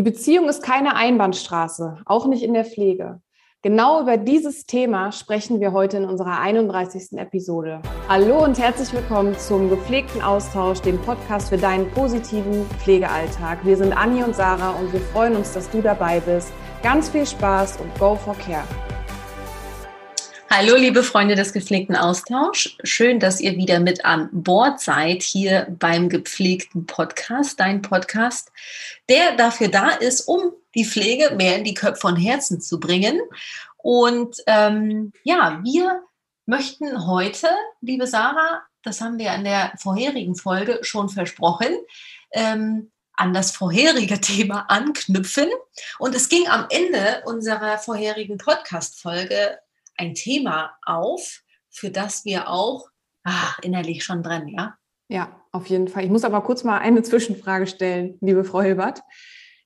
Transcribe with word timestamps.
Die 0.00 0.10
Beziehung 0.10 0.48
ist 0.48 0.62
keine 0.62 0.96
Einbahnstraße, 0.96 1.98
auch 2.06 2.26
nicht 2.26 2.42
in 2.42 2.54
der 2.54 2.64
Pflege. 2.64 3.20
Genau 3.60 4.00
über 4.00 4.16
dieses 4.16 4.64
Thema 4.64 5.12
sprechen 5.12 5.60
wir 5.60 5.72
heute 5.72 5.98
in 5.98 6.06
unserer 6.06 6.40
31. 6.40 7.18
Episode. 7.18 7.82
Hallo 8.08 8.42
und 8.42 8.58
herzlich 8.58 8.94
willkommen 8.94 9.36
zum 9.36 9.68
gepflegten 9.68 10.22
Austausch, 10.22 10.80
dem 10.80 10.98
Podcast 11.02 11.50
für 11.50 11.58
deinen 11.58 11.90
positiven 11.90 12.64
Pflegealltag. 12.78 13.62
Wir 13.66 13.76
sind 13.76 13.92
Anni 13.92 14.22
und 14.22 14.34
Sarah 14.34 14.70
und 14.70 14.90
wir 14.90 15.00
freuen 15.00 15.36
uns, 15.36 15.52
dass 15.52 15.68
du 15.68 15.82
dabei 15.82 16.20
bist. 16.20 16.50
Ganz 16.82 17.10
viel 17.10 17.26
Spaß 17.26 17.78
und 17.82 17.94
go 17.98 18.16
for 18.16 18.34
care. 18.36 18.64
Hallo, 20.52 20.74
liebe 20.74 21.04
Freunde 21.04 21.36
des 21.36 21.52
gepflegten 21.52 21.94
Austausch. 21.94 22.76
Schön, 22.82 23.20
dass 23.20 23.40
ihr 23.40 23.56
wieder 23.56 23.78
mit 23.78 24.04
an 24.04 24.28
Bord 24.32 24.80
seid 24.80 25.22
hier 25.22 25.68
beim 25.78 26.08
gepflegten 26.08 26.86
Podcast, 26.86 27.60
dein 27.60 27.82
Podcast, 27.82 28.50
der 29.08 29.36
dafür 29.36 29.68
da 29.68 29.90
ist, 29.90 30.22
um 30.22 30.50
die 30.74 30.84
Pflege 30.84 31.36
mehr 31.36 31.56
in 31.56 31.62
die 31.62 31.74
Köpfe 31.74 32.08
und 32.08 32.16
Herzen 32.16 32.60
zu 32.60 32.80
bringen. 32.80 33.20
Und 33.76 34.38
ähm, 34.48 35.12
ja, 35.22 35.60
wir 35.62 36.02
möchten 36.46 37.06
heute, 37.06 37.46
liebe 37.80 38.08
Sarah, 38.08 38.60
das 38.82 39.00
haben 39.00 39.20
wir 39.20 39.32
in 39.34 39.44
der 39.44 39.72
vorherigen 39.78 40.34
Folge 40.34 40.80
schon 40.82 41.08
versprochen, 41.08 41.78
ähm, 42.32 42.90
an 43.12 43.32
das 43.32 43.52
vorherige 43.52 44.20
Thema 44.20 44.62
anknüpfen. 44.68 45.48
Und 46.00 46.12
es 46.16 46.28
ging 46.28 46.48
am 46.48 46.66
Ende 46.70 47.22
unserer 47.24 47.78
vorherigen 47.78 48.36
Podcast-Folge 48.36 49.56
ein 50.00 50.14
Thema 50.14 50.72
auf, 50.84 51.42
für 51.70 51.90
das 51.90 52.24
wir 52.24 52.48
auch 52.48 52.88
ach, 53.22 53.58
innerlich 53.62 54.02
schon 54.02 54.22
brennen, 54.22 54.48
ja? 54.48 54.76
Ja, 55.08 55.40
auf 55.52 55.66
jeden 55.66 55.88
Fall. 55.88 56.04
Ich 56.04 56.10
muss 56.10 56.24
aber 56.24 56.40
kurz 56.42 56.64
mal 56.64 56.78
eine 56.78 57.02
Zwischenfrage 57.02 57.66
stellen, 57.66 58.16
liebe 58.20 58.44
Frau 58.44 58.62
Hilbert. 58.62 59.02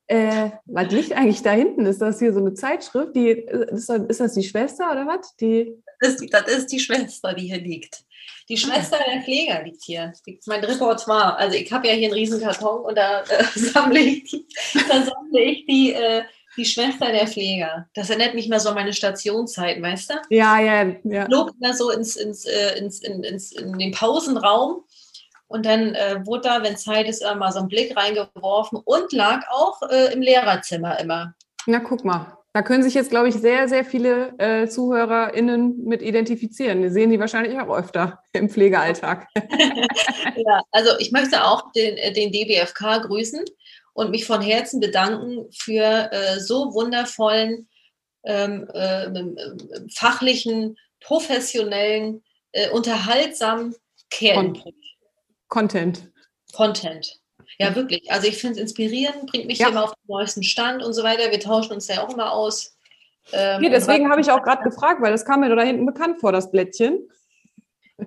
Äh, 0.07 0.51
was 0.67 0.91
liegt 0.91 1.13
eigentlich 1.13 1.43
da 1.43 1.53
hinten? 1.53 1.87
Ist 1.87 2.01
das 2.01 2.19
hier 2.19 2.33
so 2.33 2.41
eine 2.41 2.55
Zeitschrift? 2.55 3.15
Die, 3.17 3.29
ist, 3.29 3.89
das, 3.89 4.03
ist 4.09 4.21
das 4.21 4.35
die 4.35 4.43
Schwester 4.43 4.91
oder 4.91 5.07
was? 5.07 5.35
Die 5.37 5.73
das, 6.01 6.15
ist, 6.15 6.33
das 6.33 6.49
ist 6.49 6.67
die 6.73 6.81
Schwester, 6.81 7.33
die 7.33 7.47
hier 7.47 7.61
liegt. 7.61 8.05
Die 8.49 8.55
ah. 8.55 8.59
Schwester 8.59 8.99
ah. 9.01 9.11
der 9.11 9.23
Pfleger 9.23 9.63
liegt 9.63 9.83
hier. 9.83 10.09
Das 10.09 10.23
ist 10.27 10.49
mein 10.49 10.63
Repertoire. 10.63 11.37
Also 11.37 11.57
ich 11.57 11.73
habe 11.73 11.89
ja 11.89 11.95
hier 11.95 12.09
einen 12.09 12.15
riesen 12.15 12.41
Karton 12.41 12.85
und 12.85 12.97
da 12.97 13.23
äh, 13.23 13.45
sammle 13.55 14.01
ich 14.01 14.25
die, 14.25 14.47
da 14.89 15.03
sammle 15.03 15.41
ich 15.41 15.67
die 15.67 15.93
äh, 15.93 16.23
die 16.57 16.65
Schwester 16.65 17.11
der 17.11 17.27
Pfleger. 17.27 17.87
Das 17.95 18.11
erinnert 18.11 18.35
mich 18.35 18.49
mal 18.49 18.61
so 18.61 18.71
an 18.71 18.75
meine 18.75 18.93
Stationszeit, 18.93 19.81
weißt 19.81 20.11
du? 20.11 20.15
Ja, 20.31 20.59
ja, 20.61 20.95
ja. 21.05 21.27
Flog 21.27 21.53
immer 21.61 21.75
so 21.75 21.91
ins, 21.91 22.17
ins, 22.17 22.45
äh, 22.45 22.79
ins, 22.79 23.01
in, 23.01 23.23
ins, 23.23 23.53
in 23.53 23.79
den 23.79 23.93
Pausenraum 23.93 24.85
und 25.49 25.67
dann 25.67 25.95
äh, 25.95 26.21
wurde 26.25 26.49
da, 26.49 26.63
wenn 26.63 26.77
Zeit 26.77 27.09
ist, 27.09 27.23
immer 27.23 27.35
mal 27.37 27.53
so 27.53 27.61
ein 27.61 27.69
Blick 27.69 27.97
reingeworfen 27.97 28.81
und 28.85 29.13
lag 29.13 29.47
auch 29.51 29.81
äh, 29.91 30.13
im 30.13 30.23
Lehrerzimmer 30.23 30.99
immer. 31.01 31.35
Na, 31.67 31.81
guck 31.81 32.05
mal. 32.05 32.39
Da 32.57 32.63
können 32.63 32.85
sich 32.85 32.95
jetzt, 32.95 33.11
glaube 33.11 33.29
ich, 33.29 33.35
sehr, 33.35 33.69
sehr 33.69 33.85
viele 33.85 34.33
äh, 34.39 34.69
ZuhörerInnen 34.69 35.85
mit 35.85 36.03
identifizieren. 36.03 36.83
Wir 36.83 36.93
sehen 36.93 37.11
die 37.11 37.19
wahrscheinlich 37.19 37.59
auch 37.59 37.77
öfter 37.77 38.21
im 38.33 38.49
Pflegealltag. 38.49 39.27
ja, 39.35 40.63
also 40.71 40.93
ich 41.01 41.11
möchte 41.11 41.45
auch 41.45 41.73
den, 41.73 41.97
äh, 41.97 42.13
den 42.13 42.31
DBFK 42.31 43.03
grüßen 43.09 43.45
und 43.95 44.11
mich 44.11 44.27
von 44.27 44.43
Herzen 44.43 44.81
bedanken 44.81 45.51
für 45.53 46.13
äh, 46.13 46.39
so 46.41 46.75
wundervollen, 46.75 47.69
ähm, 48.25 48.69
äh, 48.75 49.09
fachlichen, 49.95 50.77
professionellen, 51.01 52.23
äh, 52.53 52.71
unterhaltsamen 52.71 53.75
Kern. 54.11 54.63
Content. 55.49 56.11
Content. 56.53 57.21
Ja, 57.59 57.75
wirklich. 57.75 58.11
Also 58.11 58.27
ich 58.27 58.39
finde 58.39 58.55
es 58.55 58.61
inspirierend, 58.61 59.27
bringt 59.31 59.47
mich 59.47 59.59
ja. 59.59 59.69
immer 59.69 59.85
auf 59.85 59.95
den 59.95 60.13
neuesten 60.13 60.43
Stand 60.43 60.83
und 60.83 60.93
so 60.93 61.03
weiter. 61.03 61.31
Wir 61.31 61.41
tauschen 61.41 61.73
uns 61.73 61.87
ja 61.89 62.03
auch 62.03 62.13
immer 62.13 62.33
aus. 62.33 62.77
Ähm, 63.33 63.61
nee, 63.61 63.71
deswegen 63.71 64.11
habe 64.11 64.21
ich 64.21 64.31
auch 64.31 64.43
gerade 64.45 64.65
gefragt, 64.65 65.01
weil 65.01 65.13
das 65.13 65.25
kam 65.25 65.41
mir 65.41 65.55
da 65.55 65.63
hinten 65.63 65.87
bekannt 65.87 66.21
vor, 66.21 66.33
das 66.33 66.51
Blättchen. 66.51 67.09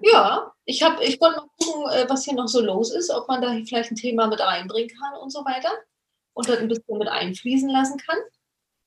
Ja, 0.02 0.52
ich, 0.66 0.84
hab, 0.84 1.02
ich 1.02 1.20
wollte 1.22 1.38
mal 1.38 1.48
gucken, 1.58 1.92
äh, 1.92 2.10
was 2.10 2.26
hier 2.26 2.34
noch 2.34 2.48
so 2.48 2.62
los 2.62 2.94
ist, 2.94 3.10
ob 3.10 3.28
man 3.28 3.42
da 3.42 3.54
vielleicht 3.66 3.92
ein 3.92 3.96
Thema 3.96 4.28
mit 4.28 4.42
einbringen 4.42 4.90
kann 4.90 5.20
und 5.22 5.32
so 5.32 5.40
weiter 5.46 5.70
und 6.34 6.50
das 6.50 6.60
ein 6.60 6.68
bisschen 6.68 6.98
mit 6.98 7.08
einfließen 7.08 7.70
lassen 7.70 7.98
kann. 7.98 8.18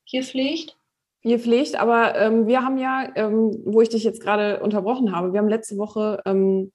Hier 0.03 0.23
Pflicht. 0.23 0.77
Hier 1.21 1.39
Pflicht, 1.39 1.75
aber 1.75 2.15
ähm, 2.15 2.47
wir 2.47 2.63
haben 2.63 2.77
ja, 2.77 3.11
ähm, 3.15 3.61
wo 3.65 3.81
ich 3.81 3.89
dich 3.89 4.03
jetzt 4.03 4.21
gerade 4.21 4.59
unterbrochen 4.61 5.15
habe, 5.15 5.33
wir 5.33 5.39
haben 5.39 5.49
letzte 5.49 5.77
Woche 5.77 6.21
ähm, 6.25 6.71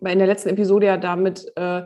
in 0.00 0.18
der 0.18 0.26
letzten 0.26 0.50
Episode 0.50 0.86
ja 0.86 0.96
damit 0.96 1.52
äh, 1.56 1.82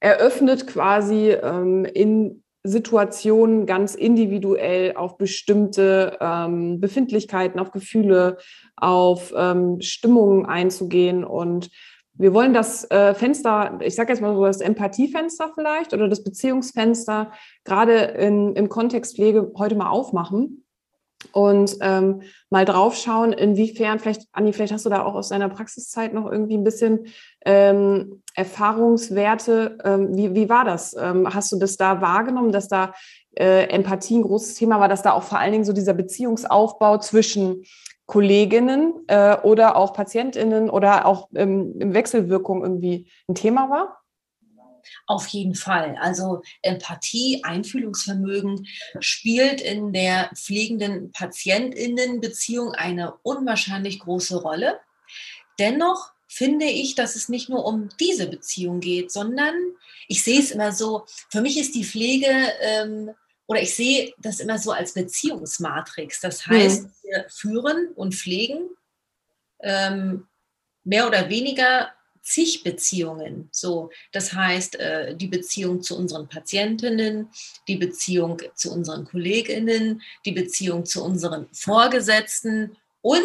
eröffnet, 0.00 0.66
quasi 0.66 1.30
ähm, 1.30 1.84
in 1.84 2.42
Situationen 2.62 3.66
ganz 3.66 3.94
individuell 3.94 4.94
auf 4.96 5.16
bestimmte 5.16 6.18
ähm, 6.20 6.80
Befindlichkeiten, 6.80 7.58
auf 7.58 7.70
Gefühle, 7.70 8.38
auf 8.76 9.32
ähm, 9.36 9.80
Stimmungen 9.80 10.46
einzugehen. 10.46 11.24
Und 11.24 11.70
wir 12.14 12.34
wollen 12.34 12.52
das 12.52 12.90
äh, 12.90 13.14
Fenster, 13.14 13.78
ich 13.82 13.94
sage 13.94 14.12
jetzt 14.12 14.20
mal 14.20 14.34
so 14.34 14.44
das 14.44 14.60
Empathiefenster 14.60 15.52
vielleicht 15.54 15.94
oder 15.94 16.08
das 16.08 16.22
Beziehungsfenster 16.22 17.32
gerade 17.64 17.94
in, 17.94 18.54
im 18.56 18.68
Kontext 18.68 19.16
Pflege 19.16 19.52
heute 19.56 19.74
mal 19.74 19.88
aufmachen 19.88 20.64
und 21.32 21.76
ähm, 21.80 22.22
mal 22.48 22.64
draufschauen, 22.64 23.32
inwiefern, 23.32 23.98
vielleicht, 23.98 24.22
Anni, 24.32 24.52
vielleicht 24.52 24.72
hast 24.72 24.86
du 24.86 24.90
da 24.90 25.04
auch 25.04 25.14
aus 25.14 25.28
deiner 25.28 25.48
Praxiszeit 25.48 26.14
noch 26.14 26.30
irgendwie 26.30 26.56
ein 26.56 26.64
bisschen 26.64 27.06
ähm, 27.44 28.22
Erfahrungswerte. 28.34 29.78
Ähm, 29.84 30.16
wie, 30.16 30.34
wie 30.34 30.48
war 30.48 30.64
das? 30.64 30.96
Ähm, 30.98 31.32
hast 31.32 31.52
du 31.52 31.58
das 31.58 31.76
da 31.76 32.00
wahrgenommen, 32.00 32.52
dass 32.52 32.68
da 32.68 32.94
äh, 33.38 33.68
Empathie 33.68 34.18
ein 34.18 34.22
großes 34.22 34.54
Thema 34.54 34.80
war, 34.80 34.88
dass 34.88 35.02
da 35.02 35.12
auch 35.12 35.22
vor 35.22 35.38
allen 35.38 35.52
Dingen 35.52 35.64
so 35.64 35.72
dieser 35.72 35.94
Beziehungsaufbau 35.94 36.98
zwischen 36.98 37.64
Kolleginnen 38.06 38.94
äh, 39.06 39.36
oder 39.42 39.76
auch 39.76 39.92
Patientinnen 39.92 40.68
oder 40.68 41.06
auch 41.06 41.28
ähm, 41.34 41.76
in 41.78 41.94
Wechselwirkung 41.94 42.62
irgendwie 42.62 43.08
ein 43.28 43.36
Thema 43.36 43.70
war? 43.70 44.00
Auf 45.06 45.26
jeden 45.28 45.54
Fall. 45.54 45.96
Also 46.00 46.42
Empathie, 46.62 47.42
Einfühlungsvermögen 47.44 48.66
spielt 49.00 49.60
in 49.60 49.92
der 49.92 50.30
pflegenden 50.34 51.12
Patientinnenbeziehung 51.12 52.72
eine 52.72 53.14
unwahrscheinlich 53.22 54.00
große 54.00 54.40
Rolle. 54.40 54.80
Dennoch 55.58 56.12
finde 56.26 56.66
ich, 56.66 56.94
dass 56.94 57.16
es 57.16 57.28
nicht 57.28 57.48
nur 57.48 57.64
um 57.64 57.88
diese 57.98 58.28
Beziehung 58.28 58.80
geht, 58.80 59.10
sondern 59.10 59.54
ich 60.06 60.22
sehe 60.22 60.38
es 60.38 60.52
immer 60.52 60.72
so, 60.72 61.04
für 61.28 61.40
mich 61.40 61.58
ist 61.58 61.74
die 61.74 61.84
Pflege 61.84 62.28
ähm, 62.60 63.10
oder 63.46 63.60
ich 63.60 63.74
sehe 63.74 64.14
das 64.18 64.38
immer 64.38 64.58
so 64.58 64.70
als 64.70 64.94
Beziehungsmatrix. 64.94 66.20
Das 66.20 66.46
heißt, 66.46 66.84
mhm. 66.84 66.92
wir 67.02 67.26
führen 67.28 67.88
und 67.96 68.14
pflegen 68.14 68.70
ähm, 69.58 70.28
mehr 70.84 71.06
oder 71.06 71.28
weniger 71.28 71.90
zig 72.22 72.62
Beziehungen. 72.62 73.48
So, 73.52 73.90
das 74.12 74.32
heißt, 74.32 74.76
äh, 74.76 75.16
die 75.16 75.28
Beziehung 75.28 75.82
zu 75.82 75.96
unseren 75.96 76.28
Patientinnen, 76.28 77.30
die 77.68 77.76
Beziehung 77.76 78.40
zu 78.54 78.72
unseren 78.72 79.04
Kolleginnen, 79.04 80.02
die 80.24 80.32
Beziehung 80.32 80.84
zu 80.84 81.04
unseren 81.04 81.48
Vorgesetzten 81.52 82.76
und, 83.02 83.22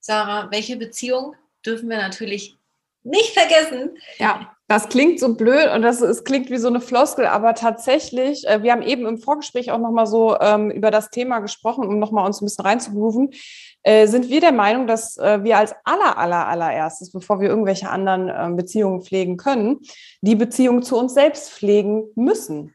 Sarah, 0.00 0.50
welche 0.50 0.76
Beziehung 0.76 1.36
dürfen 1.64 1.88
wir 1.88 1.98
natürlich 1.98 2.56
nicht 3.02 3.30
vergessen? 3.30 3.98
Ja. 4.18 4.56
Das 4.70 4.88
klingt 4.88 5.18
so 5.18 5.34
blöd 5.34 5.68
und 5.74 5.82
das 5.82 6.00
es 6.00 6.22
klingt 6.22 6.48
wie 6.48 6.56
so 6.56 6.68
eine 6.68 6.80
Floskel, 6.80 7.26
aber 7.26 7.54
tatsächlich, 7.56 8.46
äh, 8.46 8.62
wir 8.62 8.70
haben 8.70 8.82
eben 8.82 9.04
im 9.04 9.18
Vorgespräch 9.18 9.72
auch 9.72 9.80
nochmal 9.80 10.06
so 10.06 10.38
ähm, 10.38 10.70
über 10.70 10.92
das 10.92 11.10
Thema 11.10 11.40
gesprochen, 11.40 11.88
um 11.88 11.98
nochmal 11.98 12.24
uns 12.24 12.40
ein 12.40 12.44
bisschen 12.44 12.64
reinzugrooven. 12.64 13.30
Äh, 13.82 14.06
sind 14.06 14.28
wir 14.28 14.40
der 14.40 14.52
Meinung, 14.52 14.86
dass 14.86 15.16
äh, 15.16 15.42
wir 15.42 15.58
als 15.58 15.74
aller, 15.82 16.16
aller, 16.16 16.46
allererstes, 16.46 17.10
bevor 17.10 17.40
wir 17.40 17.48
irgendwelche 17.48 17.90
anderen 17.90 18.28
äh, 18.28 18.54
Beziehungen 18.54 19.02
pflegen 19.02 19.36
können, 19.36 19.80
die 20.20 20.36
Beziehung 20.36 20.82
zu 20.82 20.96
uns 20.96 21.14
selbst 21.14 21.50
pflegen 21.50 22.04
müssen 22.14 22.72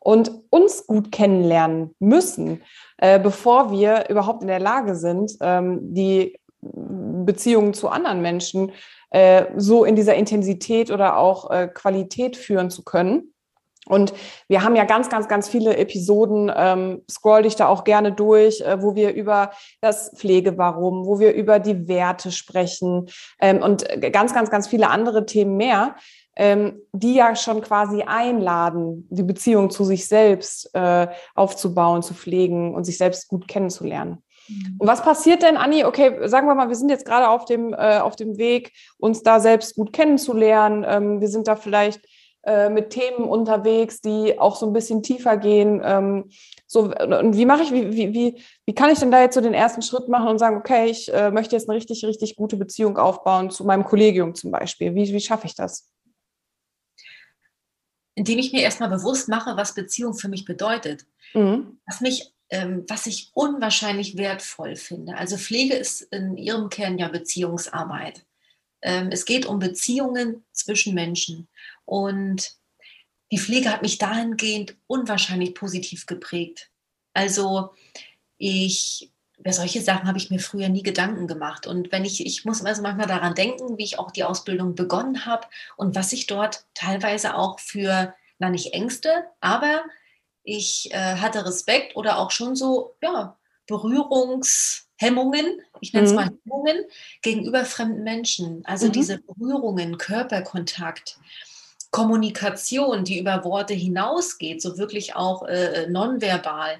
und 0.00 0.32
uns 0.50 0.88
gut 0.88 1.12
kennenlernen 1.12 1.94
müssen, 2.00 2.64
äh, 2.96 3.20
bevor 3.20 3.70
wir 3.70 4.08
überhaupt 4.08 4.42
in 4.42 4.48
der 4.48 4.58
Lage 4.58 4.96
sind, 4.96 5.36
ähm, 5.40 5.78
die 5.94 6.40
Beziehungen 6.72 7.74
zu 7.74 7.88
anderen 7.88 8.22
Menschen 8.22 8.72
äh, 9.10 9.46
so 9.56 9.84
in 9.84 9.96
dieser 9.96 10.14
Intensität 10.14 10.90
oder 10.90 11.16
auch 11.16 11.50
äh, 11.50 11.68
Qualität 11.72 12.36
führen 12.36 12.70
zu 12.70 12.84
können. 12.84 13.32
Und 13.86 14.12
wir 14.48 14.64
haben 14.64 14.74
ja 14.74 14.84
ganz, 14.84 15.08
ganz, 15.08 15.28
ganz 15.28 15.48
viele 15.48 15.76
Episoden, 15.76 16.50
ähm, 16.54 17.02
scroll 17.08 17.42
dich 17.42 17.54
da 17.54 17.68
auch 17.68 17.84
gerne 17.84 18.12
durch, 18.12 18.60
äh, 18.60 18.82
wo 18.82 18.96
wir 18.96 19.14
über 19.14 19.50
das 19.80 20.12
Pflegewarum, 20.16 21.06
wo 21.06 21.20
wir 21.20 21.32
über 21.34 21.60
die 21.60 21.86
Werte 21.86 22.32
sprechen 22.32 23.08
ähm, 23.40 23.62
und 23.62 23.86
ganz, 24.12 24.34
ganz, 24.34 24.50
ganz 24.50 24.66
viele 24.66 24.90
andere 24.90 25.24
Themen 25.24 25.56
mehr, 25.56 25.94
ähm, 26.34 26.80
die 26.92 27.14
ja 27.14 27.36
schon 27.36 27.62
quasi 27.62 28.02
einladen, 28.02 29.06
die 29.10 29.22
Beziehung 29.22 29.70
zu 29.70 29.84
sich 29.84 30.06
selbst 30.08 30.74
äh, 30.74 31.06
aufzubauen, 31.34 32.02
zu 32.02 32.12
pflegen 32.12 32.74
und 32.74 32.84
sich 32.84 32.98
selbst 32.98 33.28
gut 33.28 33.46
kennenzulernen. 33.46 34.22
Mhm. 34.48 34.76
Und 34.78 34.86
was 34.86 35.02
passiert 35.02 35.42
denn, 35.42 35.56
Anni? 35.56 35.84
Okay, 35.84 36.28
sagen 36.28 36.46
wir 36.46 36.54
mal, 36.54 36.68
wir 36.68 36.76
sind 36.76 36.88
jetzt 36.88 37.06
gerade 37.06 37.28
auf 37.28 37.44
dem, 37.44 37.72
äh, 37.72 37.98
auf 37.98 38.16
dem 38.16 38.38
Weg, 38.38 38.72
uns 38.98 39.22
da 39.22 39.40
selbst 39.40 39.74
gut 39.74 39.92
kennenzulernen. 39.92 40.84
Ähm, 40.86 41.20
wir 41.20 41.28
sind 41.28 41.48
da 41.48 41.56
vielleicht 41.56 42.00
äh, 42.46 42.70
mit 42.70 42.90
Themen 42.90 43.24
unterwegs, 43.24 44.00
die 44.00 44.38
auch 44.38 44.54
so 44.54 44.66
ein 44.66 44.72
bisschen 44.72 45.02
tiefer 45.02 45.36
gehen. 45.36 45.80
Ähm, 45.84 46.30
so, 46.68 46.92
und 46.94 47.36
wie 47.36 47.44
mache 47.44 47.64
ich, 47.64 47.72
wie, 47.72 47.92
wie, 47.92 48.14
wie, 48.14 48.42
wie 48.64 48.74
kann 48.74 48.90
ich 48.90 49.00
denn 49.00 49.10
da 49.10 49.20
jetzt 49.20 49.34
so 49.34 49.40
den 49.40 49.52
ersten 49.52 49.82
Schritt 49.82 50.08
machen 50.08 50.28
und 50.28 50.38
sagen, 50.38 50.56
okay, 50.56 50.86
ich 50.86 51.12
äh, 51.12 51.32
möchte 51.32 51.56
jetzt 51.56 51.68
eine 51.68 51.76
richtig, 51.76 52.04
richtig 52.04 52.36
gute 52.36 52.56
Beziehung 52.56 52.98
aufbauen 52.98 53.50
zu 53.50 53.64
meinem 53.64 53.84
Kollegium 53.84 54.36
zum 54.36 54.52
Beispiel. 54.52 54.94
Wie, 54.94 55.12
wie 55.12 55.20
schaffe 55.20 55.48
ich 55.48 55.56
das? 55.56 55.90
Indem 58.14 58.38
ich 58.38 58.52
mir 58.52 58.62
erstmal 58.62 58.90
bewusst 58.90 59.28
mache, 59.28 59.56
was 59.56 59.74
Beziehung 59.74 60.14
für 60.14 60.28
mich 60.28 60.44
bedeutet. 60.44 61.04
Mhm. 61.34 61.80
Was 61.84 62.00
mich 62.00 62.32
was 62.50 63.06
ich 63.06 63.30
unwahrscheinlich 63.34 64.16
wertvoll 64.16 64.76
finde. 64.76 65.16
Also 65.16 65.36
Pflege 65.36 65.74
ist 65.74 66.02
in 66.02 66.36
ihrem 66.36 66.68
Kern 66.68 66.98
ja 66.98 67.08
Beziehungsarbeit. 67.08 68.24
Ähm, 68.82 69.08
es 69.10 69.24
geht 69.24 69.46
um 69.46 69.58
Beziehungen 69.58 70.44
zwischen 70.52 70.94
Menschen. 70.94 71.48
Und 71.84 72.52
die 73.32 73.38
Pflege 73.38 73.72
hat 73.72 73.82
mich 73.82 73.98
dahingehend 73.98 74.76
unwahrscheinlich 74.86 75.54
positiv 75.54 76.06
geprägt. 76.06 76.70
Also 77.14 77.70
ich, 78.38 79.10
über 79.38 79.52
solche 79.52 79.80
Sachen 79.80 80.06
habe 80.06 80.18
ich 80.18 80.30
mir 80.30 80.38
früher 80.38 80.68
nie 80.68 80.82
Gedanken 80.82 81.26
gemacht. 81.26 81.66
Und 81.66 81.90
wenn 81.90 82.04
ich, 82.04 82.24
ich 82.24 82.44
muss 82.44 82.64
also 82.64 82.82
manchmal 82.82 83.08
daran 83.08 83.34
denken, 83.34 83.76
wie 83.78 83.84
ich 83.84 83.98
auch 83.98 84.12
die 84.12 84.24
Ausbildung 84.24 84.76
begonnen 84.76 85.26
habe 85.26 85.48
und 85.76 85.96
was 85.96 86.12
ich 86.12 86.26
dort 86.26 86.66
teilweise 86.74 87.34
auch 87.34 87.58
für, 87.58 88.14
na 88.38 88.50
nicht 88.50 88.72
Ängste, 88.72 89.24
aber 89.40 89.82
ich 90.46 90.90
äh, 90.92 91.16
hatte 91.16 91.44
Respekt 91.44 91.96
oder 91.96 92.18
auch 92.18 92.30
schon 92.30 92.56
so, 92.56 92.94
ja, 93.02 93.36
Berührungshemmungen, 93.66 95.60
ich 95.80 95.92
nenne 95.92 96.06
es 96.06 96.12
mhm. 96.12 96.16
mal 96.16 96.30
Hemmungen, 96.44 96.84
gegenüber 97.20 97.64
fremden 97.64 98.04
Menschen. 98.04 98.64
Also 98.64 98.86
mhm. 98.86 98.92
diese 98.92 99.18
Berührungen, 99.18 99.98
Körperkontakt. 99.98 101.18
Kommunikation, 101.90 103.04
die 103.04 103.18
über 103.18 103.44
Worte 103.44 103.72
hinausgeht, 103.72 104.60
so 104.60 104.76
wirklich 104.76 105.16
auch 105.16 105.46
äh, 105.46 105.84
äh, 105.84 105.86
nonverbal, 105.88 106.78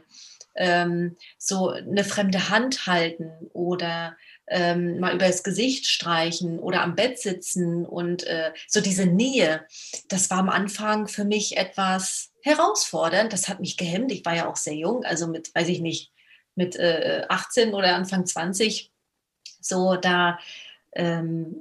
ähm, 0.57 1.17
so 1.39 1.71
eine 1.71 2.05
fremde 2.05 2.51
Hand 2.51 2.87
halten 2.87 3.31
oder 3.53 4.17
ähm, 4.49 5.01
mal 5.01 5.15
über 5.15 5.27
das 5.27 5.43
Gesicht 5.43 5.87
streichen 5.87 6.59
oder 6.59 6.83
am 6.83 6.97
Bett 6.97 7.19
sitzen 7.19 7.87
und 7.87 8.25
äh, 8.25 8.53
so 8.69 8.81
diese 8.81 9.07
Nähe, 9.07 9.65
das 10.09 10.31
war 10.31 10.39
am 10.39 10.51
Anfang 10.51 11.09
für 11.09 11.25
mich 11.25 11.57
etwas 11.57 12.31
herausfordernd. 12.46 13.32
Das 13.32 13.48
hat 13.48 13.60
mich 13.60 13.76
gehemmt. 13.76 14.12
Ich 14.12 14.25
war 14.25 14.34
ja 14.34 14.48
auch 14.48 14.56
sehr 14.56 14.75
jung, 14.75 15.04
also 15.04 15.26
mit, 15.26 15.54
weiß 15.54 15.69
ich 15.69 15.81
nicht, 15.81 16.12
mit 16.54 16.76
äh, 16.76 17.26
18 17.28 17.75
oder 17.75 17.94
Anfang 17.94 18.25
20. 18.25 18.90
So, 19.60 19.96
da 19.96 20.38
ähm, 20.93 21.56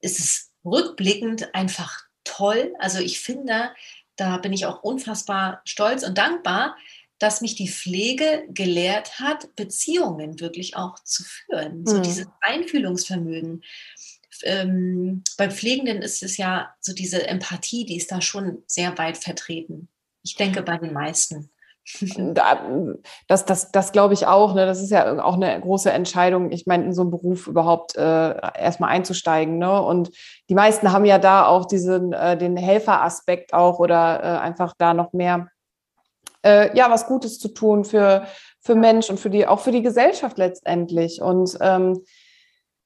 ist 0.00 0.18
es 0.20 0.50
rückblickend 0.64 1.54
einfach 1.54 2.04
toll. 2.24 2.72
Also 2.78 3.00
ich 3.00 3.20
finde, 3.20 3.70
da 4.16 4.38
bin 4.38 4.52
ich 4.52 4.64
auch 4.64 4.82
unfassbar 4.82 5.60
stolz 5.64 6.04
und 6.04 6.16
dankbar, 6.16 6.76
dass 7.18 7.40
mich 7.40 7.56
die 7.56 7.68
Pflege 7.68 8.46
gelehrt 8.48 9.18
hat, 9.18 9.54
Beziehungen 9.56 10.38
wirklich 10.38 10.76
auch 10.76 11.02
zu 11.02 11.24
führen. 11.24 11.84
So 11.84 11.96
mhm. 11.96 12.02
dieses 12.02 12.26
Einfühlungsvermögen. 12.40 13.64
Ähm, 14.44 15.24
bei 15.36 15.50
Pflegenden 15.50 16.00
ist 16.00 16.22
es 16.22 16.36
ja 16.36 16.72
so 16.80 16.92
diese 16.92 17.26
Empathie, 17.26 17.84
die 17.84 17.96
ist 17.96 18.12
da 18.12 18.20
schon 18.20 18.62
sehr 18.68 18.96
weit 18.98 19.18
vertreten. 19.18 19.88
Ich 20.28 20.36
denke 20.36 20.62
bei 20.62 20.76
den 20.76 20.92
meisten. 20.92 21.50
Das, 23.28 23.46
das, 23.46 23.72
das 23.72 23.92
glaube 23.92 24.12
ich 24.12 24.26
auch. 24.26 24.54
Ne? 24.54 24.66
Das 24.66 24.82
ist 24.82 24.90
ja 24.90 25.24
auch 25.24 25.36
eine 25.36 25.58
große 25.58 25.90
Entscheidung, 25.90 26.50
ich 26.50 26.66
meine, 26.66 26.84
in 26.84 26.92
so 26.92 27.00
einen 27.00 27.10
Beruf 27.10 27.46
überhaupt 27.46 27.96
äh, 27.96 28.00
erstmal 28.58 28.90
einzusteigen. 28.90 29.56
Ne? 29.56 29.82
Und 29.82 30.10
die 30.50 30.54
meisten 30.54 30.92
haben 30.92 31.06
ja 31.06 31.18
da 31.18 31.46
auch 31.46 31.64
diesen, 31.64 32.12
äh, 32.12 32.36
den 32.36 32.58
Helferaspekt 32.58 33.54
auch 33.54 33.78
oder 33.78 34.20
äh, 34.22 34.38
einfach 34.38 34.74
da 34.76 34.92
noch 34.92 35.14
mehr, 35.14 35.48
äh, 36.44 36.76
ja, 36.76 36.90
was 36.90 37.06
Gutes 37.06 37.38
zu 37.38 37.48
tun 37.48 37.86
für, 37.86 38.26
für 38.60 38.74
Mensch 38.74 39.08
und 39.08 39.18
für 39.18 39.30
die, 39.30 39.46
auch 39.46 39.60
für 39.60 39.72
die 39.72 39.82
Gesellschaft 39.82 40.36
letztendlich. 40.36 41.22
Und 41.22 41.56
ähm, 41.62 42.02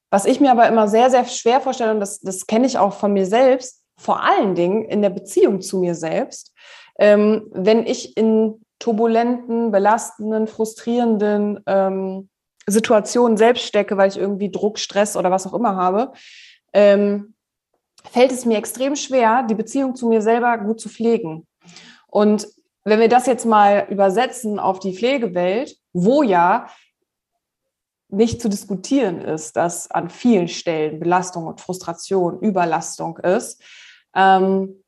was 0.09 0.25
ich 0.25 0.39
mir 0.39 0.51
aber 0.51 0.67
immer 0.67 0.87
sehr, 0.87 1.09
sehr 1.09 1.25
schwer 1.25 1.59
vorstelle, 1.59 1.91
und 1.91 1.99
das, 1.99 2.21
das 2.21 2.47
kenne 2.47 2.67
ich 2.67 2.77
auch 2.77 2.93
von 2.93 3.11
mir 3.11 3.25
selbst, 3.25 3.83
vor 3.97 4.23
allen 4.23 4.55
Dingen 4.55 4.85
in 4.85 5.01
der 5.01 5.09
Beziehung 5.09 5.61
zu 5.61 5.79
mir 5.79 5.95
selbst, 5.95 6.53
ähm, 6.99 7.49
wenn 7.51 7.85
ich 7.85 8.17
in 8.17 8.63
turbulenten, 8.79 9.71
belastenden, 9.71 10.47
frustrierenden 10.47 11.61
ähm, 11.67 12.29
Situationen 12.67 13.37
selbst 13.37 13.65
stecke, 13.65 13.97
weil 13.97 14.09
ich 14.09 14.17
irgendwie 14.17 14.51
Druck, 14.51 14.79
Stress 14.79 15.15
oder 15.15 15.31
was 15.31 15.47
auch 15.47 15.53
immer 15.53 15.75
habe, 15.75 16.11
ähm, 16.73 17.35
fällt 18.11 18.31
es 18.31 18.45
mir 18.45 18.57
extrem 18.57 18.95
schwer, 18.95 19.43
die 19.43 19.55
Beziehung 19.55 19.95
zu 19.95 20.07
mir 20.07 20.21
selber 20.21 20.57
gut 20.57 20.79
zu 20.79 20.89
pflegen. 20.89 21.47
Und 22.07 22.47
wenn 22.83 22.99
wir 22.99 23.09
das 23.09 23.25
jetzt 23.25 23.45
mal 23.45 23.87
übersetzen 23.89 24.59
auf 24.59 24.79
die 24.79 24.93
Pflegewelt, 24.93 25.77
wo 25.93 26.21
ja 26.21 26.67
nicht 28.09 28.41
zu 28.41 28.49
diskutieren 28.49 29.21
ist, 29.21 29.55
dass 29.55 29.89
an 29.89 30.09
vielen 30.09 30.47
Stellen 30.47 30.99
Belastung 30.99 31.47
und 31.47 31.61
Frustration, 31.61 32.39
Überlastung 32.39 33.17
ist, 33.17 33.63
ähm, 34.15 34.82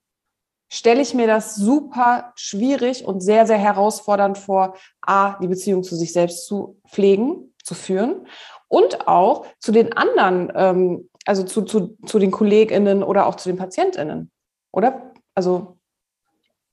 stelle 0.70 1.02
ich 1.02 1.14
mir 1.14 1.28
das 1.28 1.56
super 1.56 2.34
schwierig 2.36 3.06
und 3.06 3.22
sehr, 3.22 3.46
sehr 3.46 3.58
herausfordernd 3.58 4.38
vor, 4.38 4.78
A, 5.02 5.38
die 5.40 5.48
Beziehung 5.48 5.84
zu 5.84 5.96
sich 5.96 6.14
selbst 6.14 6.48
zu 6.48 6.80
pflegen, 6.88 7.54
zu 7.64 7.76
führen 7.76 8.28
und 8.68 9.08
auch 9.08 9.46
zu 9.60 9.72
den 9.72 9.94
anderen, 9.94 10.52
ähm, 10.56 11.10
also 11.26 11.44
zu, 11.44 11.64
zu, 11.64 11.98
zu 12.06 12.20
den 12.20 12.32
KollegInnen 12.32 13.04
oder 13.04 13.26
auch 13.28 13.36
zu 13.36 13.50
den 13.50 13.58
PatientInnen. 13.58 14.32
Oder? 14.72 15.14
Also. 15.34 15.78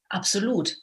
Absolut. 0.08 0.76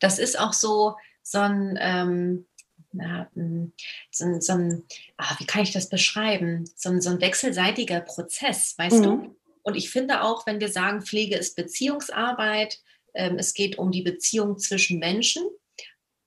Das 0.00 0.18
ist 0.18 0.38
auch 0.38 0.52
so, 0.52 0.96
so 1.22 1.38
ein, 1.38 1.78
ähm, 1.80 2.46
na, 2.92 3.28
hm, 3.34 3.72
so, 4.10 4.40
so 4.40 4.52
ein 4.52 4.84
ah, 5.16 5.34
wie 5.38 5.46
kann 5.46 5.62
ich 5.62 5.72
das 5.72 5.88
beschreiben? 5.88 6.68
So 6.76 6.90
ein, 6.90 7.00
so 7.00 7.10
ein 7.10 7.20
wechselseitiger 7.20 8.00
Prozess, 8.00 8.78
weißt 8.78 8.98
mhm. 8.98 9.02
du? 9.02 9.36
Und 9.64 9.74
ich 9.76 9.90
finde 9.90 10.22
auch, 10.22 10.46
wenn 10.46 10.60
wir 10.60 10.68
sagen, 10.68 11.02
Pflege 11.02 11.36
ist 11.36 11.56
Beziehungsarbeit, 11.56 12.78
ähm, 13.14 13.38
es 13.38 13.54
geht 13.54 13.78
um 13.78 13.90
die 13.90 14.02
Beziehung 14.02 14.58
zwischen 14.58 14.98
Menschen, 14.98 15.42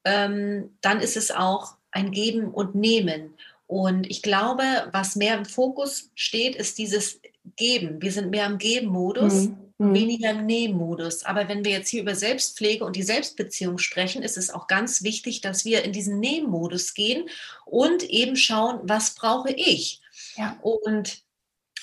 ähm, 0.03 0.77
dann 0.81 0.99
ist 0.99 1.15
es 1.15 1.31
auch 1.31 1.75
ein 1.91 2.11
Geben 2.11 2.51
und 2.53 2.75
Nehmen. 2.75 3.37
Und 3.67 4.09
ich 4.09 4.21
glaube, 4.21 4.63
was 4.91 5.15
mehr 5.15 5.37
im 5.37 5.45
Fokus 5.45 6.09
steht, 6.15 6.55
ist 6.55 6.77
dieses 6.77 7.21
Geben. 7.55 8.01
Wir 8.01 8.11
sind 8.11 8.31
mehr 8.31 8.45
im 8.47 8.57
Geben-Modus, 8.57 9.49
mhm. 9.49 9.57
mhm. 9.77 9.93
weniger 9.93 10.31
im 10.31 10.45
Nehmen-Modus. 10.45 11.23
Aber 11.23 11.47
wenn 11.47 11.63
wir 11.63 11.73
jetzt 11.73 11.89
hier 11.89 12.01
über 12.01 12.15
Selbstpflege 12.15 12.83
und 12.83 12.95
die 12.95 13.03
Selbstbeziehung 13.03 13.77
sprechen, 13.77 14.23
ist 14.23 14.37
es 14.37 14.49
auch 14.49 14.67
ganz 14.67 15.03
wichtig, 15.03 15.41
dass 15.41 15.63
wir 15.63 15.83
in 15.83 15.91
diesen 15.91 16.19
Nehmen-Modus 16.19 16.93
gehen 16.93 17.29
und 17.65 18.03
eben 18.03 18.35
schauen, 18.35 18.79
was 18.83 19.13
brauche 19.13 19.51
ich? 19.51 20.01
Ja. 20.37 20.57
Und 20.61 21.26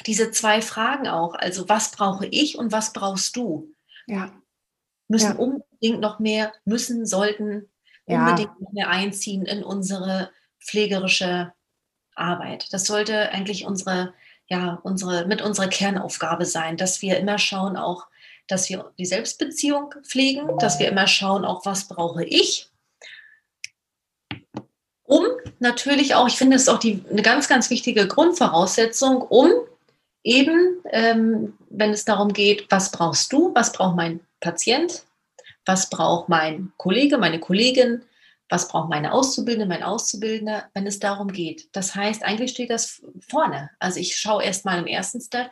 diese 0.07 0.31
zwei 0.31 0.61
Fragen 0.63 1.09
auch. 1.09 1.35
Also 1.35 1.69
was 1.69 1.91
brauche 1.91 2.27
ich 2.27 2.59
und 2.59 2.73
was 2.73 2.93
brauchst 2.93 3.37
du? 3.37 3.73
Ja. 4.07 4.33
Müssen 5.09 5.33
ja. 5.33 5.39
unbedingt 5.39 6.01
noch 6.01 6.19
mehr, 6.19 6.53
müssen, 6.65 7.07
sollten 7.07 7.71
unbedingt 8.07 8.51
ja. 8.51 8.57
noch 8.61 8.73
mehr 8.73 8.91
einziehen 8.91 9.45
in 9.47 9.63
unsere 9.63 10.31
pflegerische 10.61 11.53
Arbeit. 12.15 12.73
Das 12.73 12.85
sollte 12.87 13.31
eigentlich 13.31 13.67
unsere, 13.67 14.15
ja, 14.49 14.79
unsere, 14.83 15.27
mit 15.27 15.43
unserer 15.43 15.69
Kernaufgabe 15.69 16.47
sein, 16.47 16.77
dass 16.77 17.03
wir 17.03 17.19
immer 17.19 17.39
schauen, 17.39 17.77
auch, 17.77 18.07
dass 18.47 18.69
wir 18.69 18.93
die 18.99 19.07
Selbstbeziehung 19.07 19.95
pflegen, 20.03 20.59
dass 20.59 20.79
wir 20.79 20.89
immer 20.89 21.07
schauen, 21.07 21.45
auch 21.45 21.65
was 21.65 21.89
brauche 21.89 22.25
ich 22.25 22.71
um 25.05 25.27
natürlich 25.61 26.15
auch, 26.15 26.27
ich 26.27 26.37
finde 26.37 26.57
es 26.57 26.63
ist 26.63 26.69
auch 26.69 26.79
die, 26.79 27.05
eine 27.11 27.23
ganz, 27.23 27.49
ganz 27.49 27.71
wichtige 27.71 28.09
Grundvoraussetzung, 28.09 29.23
um 29.23 29.51
eben, 30.25 30.79
ähm, 30.91 31.53
wenn 31.71 31.91
es 31.91 32.05
darum 32.05 32.33
geht, 32.33 32.67
was 32.71 32.91
brauchst 32.91 33.33
du, 33.33 33.53
was 33.55 33.73
braucht 33.73 33.97
mein 33.97 34.21
Patient, 34.41 35.05
was 35.67 35.89
braucht 35.91 36.29
mein 36.29 36.73
Kollege, 36.77 37.19
meine 37.19 37.39
Kollegin, 37.39 38.03
was 38.49 38.69
braucht 38.69 38.89
meine 38.89 39.13
Auszubildende, 39.13 39.67
mein 39.67 39.83
Auszubildender, 39.83 40.65
wenn 40.75 40.87
es 40.87 40.99
darum 40.99 41.29
geht. 41.29 41.69
Das 41.73 41.95
heißt, 41.95 42.25
eigentlich 42.25 42.51
steht 42.51 42.71
das 42.71 43.03
vorne. 43.21 43.71
Also 43.79 44.01
ich 44.01 44.17
schaue 44.17 44.43
erst 44.43 44.65
mal 44.65 44.79
im 44.79 44.87
ersten 44.87 45.21
Step, 45.21 45.51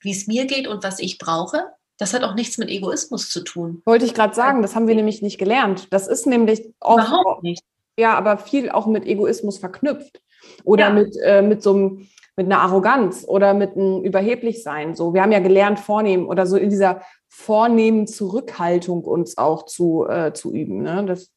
wie 0.00 0.12
es 0.12 0.26
mir 0.26 0.46
geht 0.46 0.66
und 0.66 0.82
was 0.82 0.98
ich 0.98 1.18
brauche. 1.18 1.64
Das 1.96 2.12
hat 2.12 2.24
auch 2.24 2.34
nichts 2.34 2.58
mit 2.58 2.70
Egoismus 2.70 3.30
zu 3.30 3.42
tun. 3.42 3.82
Wollte 3.84 4.04
ich 4.04 4.14
gerade 4.14 4.34
sagen, 4.34 4.62
das 4.62 4.74
haben 4.74 4.88
wir 4.88 4.94
nämlich 4.94 5.22
nicht 5.22 5.38
gelernt. 5.38 5.86
Das 5.90 6.08
ist 6.08 6.26
nämlich 6.26 6.62
oft, 6.80 7.08
Überhaupt 7.08 7.42
nicht. 7.42 7.62
Ja, 7.96 8.14
aber 8.14 8.38
viel 8.38 8.70
auch 8.70 8.86
mit 8.86 9.06
Egoismus 9.06 9.58
verknüpft. 9.58 10.20
Oder 10.64 10.88
ja. 10.88 10.92
mit, 10.92 11.16
äh, 11.22 11.42
mit 11.42 11.62
so 11.62 11.74
einem 11.74 12.08
mit 12.36 12.46
einer 12.46 12.60
Arroganz 12.60 13.24
oder 13.26 13.54
mit 13.54 13.76
einem 13.76 14.02
Überheblichsein. 14.02 14.94
So, 14.94 15.14
wir 15.14 15.22
haben 15.22 15.32
ja 15.32 15.38
gelernt, 15.38 15.78
vornehmen 15.78 16.26
oder 16.26 16.46
so 16.46 16.56
in 16.56 16.70
dieser 16.70 17.02
vornehmen 17.28 18.06
Zurückhaltung 18.06 19.04
uns 19.04 19.38
auch 19.38 19.66
zu, 19.66 20.06
äh, 20.08 20.32
zu 20.32 20.52
üben. 20.52 20.82
Ne? 20.82 21.04
Das, 21.06 21.30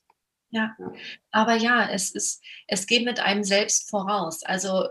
ja. 0.50 0.76
ja, 0.80 0.92
aber 1.32 1.56
ja, 1.56 1.88
es 1.92 2.12
ist, 2.12 2.44
es 2.68 2.88
geht 2.88 3.06
mit 3.06 3.20
einem 3.20 3.44
selbst 3.44 3.90
voraus. 3.90 4.44
Also 4.44 4.88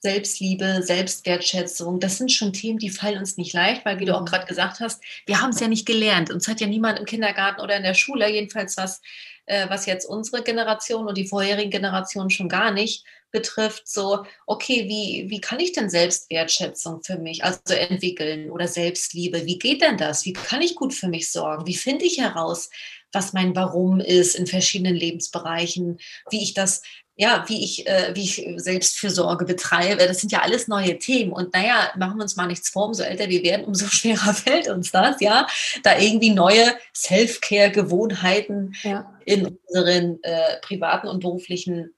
Selbstliebe, 0.00 0.82
Selbstwertschätzung, 0.82 1.98
das 1.98 2.18
sind 2.18 2.30
schon 2.30 2.52
Themen, 2.52 2.78
die 2.78 2.90
fallen 2.90 3.18
uns 3.18 3.38
nicht 3.38 3.52
leicht, 3.54 3.84
weil, 3.84 3.98
wie 3.98 4.04
du 4.04 4.14
auch 4.14 4.20
mhm. 4.20 4.26
gerade 4.26 4.46
gesagt 4.46 4.78
hast, 4.78 5.02
wir 5.26 5.40
haben 5.40 5.50
es 5.50 5.60
ja 5.60 5.68
nicht 5.68 5.86
gelernt. 5.86 6.30
Uns 6.30 6.46
hat 6.46 6.60
ja 6.60 6.66
niemand 6.66 6.98
im 6.98 7.06
Kindergarten 7.06 7.60
oder 7.60 7.76
in 7.76 7.82
der 7.82 7.94
Schule, 7.94 8.30
jedenfalls 8.30 8.76
was, 8.76 9.00
äh, 9.46 9.68
was 9.70 9.86
jetzt 9.86 10.06
unsere 10.06 10.42
Generation 10.42 11.06
und 11.06 11.16
die 11.16 11.26
vorherigen 11.26 11.70
Generationen 11.70 12.30
schon 12.30 12.48
gar 12.48 12.70
nicht 12.70 13.04
betrifft, 13.30 13.88
so, 13.88 14.24
okay, 14.46 14.88
wie, 14.88 15.30
wie 15.30 15.40
kann 15.40 15.60
ich 15.60 15.72
denn 15.72 15.90
Selbstwertschätzung 15.90 17.02
für 17.02 17.18
mich 17.18 17.44
also 17.44 17.74
entwickeln 17.74 18.50
oder 18.50 18.68
Selbstliebe? 18.68 19.44
Wie 19.46 19.58
geht 19.58 19.82
denn 19.82 19.98
das? 19.98 20.24
Wie 20.24 20.32
kann 20.32 20.62
ich 20.62 20.74
gut 20.74 20.94
für 20.94 21.08
mich 21.08 21.30
sorgen? 21.30 21.66
Wie 21.66 21.76
finde 21.76 22.04
ich 22.04 22.18
heraus, 22.18 22.70
was 23.12 23.32
mein 23.32 23.54
Warum 23.54 24.00
ist 24.00 24.36
in 24.36 24.46
verschiedenen 24.46 24.94
Lebensbereichen, 24.94 25.98
wie 26.30 26.42
ich 26.42 26.54
das 26.54 26.82
ja, 27.16 27.44
wie 27.48 27.64
ich, 27.64 27.86
äh, 27.86 28.14
wie 28.14 28.24
ich 28.24 28.46
Selbstfürsorge 28.56 29.46
betreibe. 29.46 30.06
Das 30.06 30.20
sind 30.20 30.32
ja 30.32 30.42
alles 30.42 30.68
neue 30.68 30.98
Themen. 30.98 31.32
Und 31.32 31.54
naja, 31.54 31.90
machen 31.96 32.18
wir 32.18 32.22
uns 32.22 32.36
mal 32.36 32.46
nichts 32.46 32.68
vor, 32.68 32.86
umso 32.86 33.02
älter 33.02 33.28
wir 33.28 33.42
werden, 33.42 33.64
umso 33.64 33.86
schwerer 33.90 34.34
fällt 34.34 34.68
uns 34.68 34.92
das, 34.92 35.20
ja, 35.20 35.46
da 35.82 35.98
irgendwie 35.98 36.30
neue 36.30 36.76
Self-Care-Gewohnheiten 36.94 38.74
ja. 38.82 39.10
in 39.24 39.46
unseren 39.46 40.22
äh, 40.22 40.60
privaten 40.60 41.08
und 41.08 41.20
beruflichen 41.20 41.94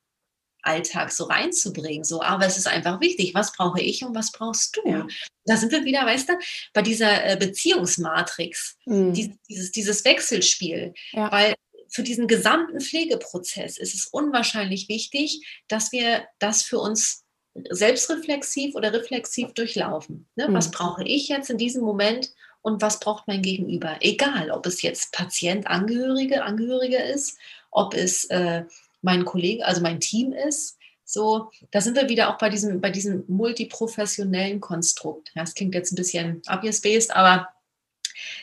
Alltag 0.63 1.11
so 1.11 1.25
reinzubringen. 1.25 2.05
So, 2.05 2.23
aber 2.23 2.47
es 2.47 2.57
ist 2.57 2.69
einfach 2.69 3.01
wichtig, 3.01 3.35
was 3.35 3.53
brauche 3.53 3.81
ich 3.81 4.05
und 4.05 4.15
was 4.15 4.31
brauchst 4.31 4.77
du? 4.77 4.89
Ja. 4.89 5.07
Da 5.47 5.57
sind 5.57 5.73
wir 5.73 5.85
wieder, 5.85 6.05
weißt 6.05 6.29
du, 6.29 6.35
bei 6.75 6.83
dieser 6.83 7.25
äh, 7.25 7.37
Beziehungsmatrix, 7.37 8.77
mhm. 8.85 9.15
dieses, 9.15 9.73
dieses 9.73 10.05
Wechselspiel. 10.05 10.95
Ja. 11.13 11.33
Weil 11.33 11.55
für 11.89 12.03
diesen 12.03 12.27
gesamten 12.27 12.81
Pflegeprozess 12.81 13.79
ist 13.79 13.95
es 13.95 14.07
unwahrscheinlich 14.07 14.89
wichtig, 14.89 15.63
dass 15.69 15.93
wir 15.93 16.27
das 16.39 16.63
für 16.63 16.79
uns 16.79 17.25
selbstreflexiv 17.71 18.75
oder 18.75 18.93
reflexiv 18.93 19.53
durchlaufen. 19.53 20.29
Ne? 20.37 20.49
Mhm. 20.49 20.55
Was 20.55 20.71
brauche 20.71 21.05
ich 21.05 21.29
jetzt 21.29 21.51
in 21.51 21.59
diesem 21.59 21.83
Moment 21.83 22.31
und 22.63 22.83
was 22.83 23.01
braucht 23.01 23.27
mein 23.27 23.43
Gegenüber? 23.43 23.97
Egal, 24.01 24.51
ob 24.51 24.67
es 24.67 24.83
jetzt 24.83 25.13
Patient, 25.13 25.67
Angehörige, 25.67 26.43
Angehörige 26.45 26.99
ist, 26.99 27.39
ob 27.71 27.95
es 27.95 28.25
äh, 28.27 28.65
mein 29.03 29.25
Kollege, 29.25 29.65
also 29.65 29.81
mein 29.81 30.01
Team 30.01 30.33
ist. 30.33 30.77
So, 31.05 31.51
da 31.71 31.81
sind 31.81 31.97
wir 31.97 32.09
wieder 32.09 32.29
auch 32.29 32.39
bei 32.39 32.51
diesem, 32.51 32.81
bei 32.81 32.91
diesem 32.91 33.25
multiprofessionellen 33.29 34.61
Konstrukt. 34.61 35.31
Ja, 35.35 35.43
das 35.43 35.55
klingt 35.55 35.75
jetzt 35.75 35.93
ein 35.93 35.97
bisschen 35.97 36.43
obvious-based, 36.49 37.17
aber 37.17 37.49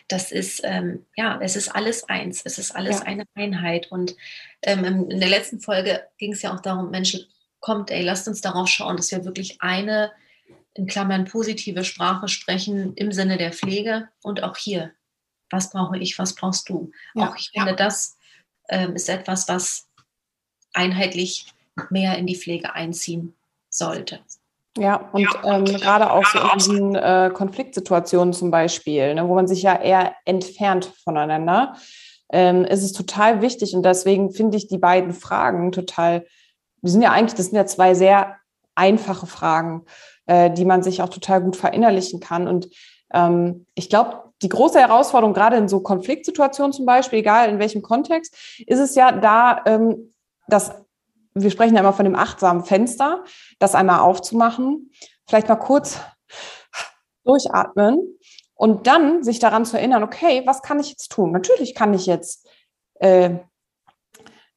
das 0.07 0.31
ist, 0.31 0.61
ähm, 0.63 1.05
ja, 1.15 1.39
es 1.41 1.55
ist 1.55 1.69
alles 1.69 2.07
eins, 2.09 2.41
es 2.43 2.57
ist 2.57 2.75
alles 2.75 2.99
ja. 2.99 3.05
eine 3.05 3.25
Einheit. 3.35 3.91
Und 3.91 4.15
ähm, 4.61 5.09
in 5.09 5.19
der 5.19 5.29
letzten 5.29 5.59
Folge 5.59 6.07
ging 6.17 6.33
es 6.33 6.41
ja 6.41 6.53
auch 6.53 6.61
darum, 6.61 6.91
Menschen, 6.91 7.25
kommt, 7.59 7.89
ey, 7.89 8.03
lasst 8.03 8.27
uns 8.27 8.41
darauf 8.41 8.67
schauen, 8.67 8.97
dass 8.97 9.11
wir 9.11 9.25
wirklich 9.25 9.61
eine, 9.61 10.11
in 10.75 10.87
Klammern, 10.87 11.25
positive 11.25 11.83
Sprache 11.83 12.27
sprechen 12.27 12.93
im 12.95 13.11
Sinne 13.11 13.37
der 13.37 13.53
Pflege 13.53 14.09
und 14.21 14.43
auch 14.43 14.57
hier. 14.57 14.91
Was 15.49 15.71
brauche 15.71 15.97
ich, 15.97 16.19
was 16.19 16.35
brauchst 16.35 16.69
du? 16.69 16.91
Ja. 17.15 17.29
Auch 17.29 17.35
ich 17.35 17.49
finde, 17.51 17.71
ja. 17.71 17.75
das 17.75 18.17
ähm, 18.69 18.95
ist 18.95 19.09
etwas, 19.09 19.47
was 19.47 19.87
einheitlich 20.73 21.47
mehr 21.89 22.17
in 22.17 22.27
die 22.27 22.35
Pflege 22.35 22.73
einziehen 22.73 23.35
sollte. 23.69 24.19
Ja, 24.77 25.09
und 25.13 25.27
ähm, 25.45 25.63
gerade 25.63 26.11
auch 26.11 26.25
so 26.25 26.39
in 26.39 26.49
diesen 26.57 26.95
äh, 26.95 27.31
Konfliktsituationen 27.33 28.33
zum 28.33 28.51
Beispiel, 28.51 29.15
ne, 29.15 29.27
wo 29.27 29.33
man 29.33 29.47
sich 29.47 29.63
ja 29.63 29.79
eher 29.79 30.13
entfernt 30.25 30.91
voneinander, 31.03 31.75
ähm, 32.29 32.65
ist 32.65 32.83
es 32.83 32.91
total 32.91 33.41
wichtig. 33.41 33.73
Und 33.73 33.83
deswegen 33.83 34.31
finde 34.31 34.57
ich 34.57 34.67
die 34.67 34.77
beiden 34.77 35.13
Fragen 35.13 35.71
total, 35.71 36.25
die 36.81 36.89
sind 36.89 37.01
ja 37.01 37.11
eigentlich, 37.11 37.35
das 37.35 37.47
sind 37.47 37.55
ja 37.55 37.65
zwei 37.65 37.93
sehr 37.93 38.35
einfache 38.75 39.27
Fragen, 39.27 39.85
äh, 40.25 40.51
die 40.51 40.65
man 40.65 40.83
sich 40.83 41.01
auch 41.01 41.09
total 41.09 41.41
gut 41.41 41.55
verinnerlichen 41.55 42.19
kann. 42.19 42.47
Und 42.47 42.69
ähm, 43.13 43.65
ich 43.75 43.89
glaube, 43.89 44.23
die 44.41 44.49
große 44.49 44.79
Herausforderung, 44.79 45.33
gerade 45.33 45.55
in 45.55 45.69
so 45.69 45.79
Konfliktsituationen 45.79 46.73
zum 46.73 46.85
Beispiel, 46.85 47.19
egal 47.19 47.49
in 47.49 47.59
welchem 47.59 47.81
Kontext, 47.81 48.35
ist 48.67 48.79
es 48.79 48.95
ja 48.95 49.13
da, 49.13 49.61
ähm, 49.65 50.11
das 50.47 50.84
wir 51.35 51.51
sprechen 51.51 51.75
ja 51.75 51.81
immer 51.81 51.93
von 51.93 52.05
dem 52.05 52.15
achtsamen 52.15 52.63
Fenster, 52.63 53.23
das 53.59 53.75
einmal 53.75 53.99
aufzumachen, 53.99 54.91
vielleicht 55.27 55.49
mal 55.49 55.55
kurz 55.55 55.99
durchatmen 57.25 58.17
und 58.55 58.87
dann 58.87 59.23
sich 59.23 59.39
daran 59.39 59.65
zu 59.65 59.77
erinnern, 59.77 60.03
okay, 60.03 60.43
was 60.45 60.61
kann 60.61 60.79
ich 60.79 60.89
jetzt 60.89 61.11
tun? 61.11 61.31
Natürlich 61.31 61.75
kann 61.75 61.93
ich 61.93 62.05
jetzt, 62.05 62.47
äh, 62.99 63.31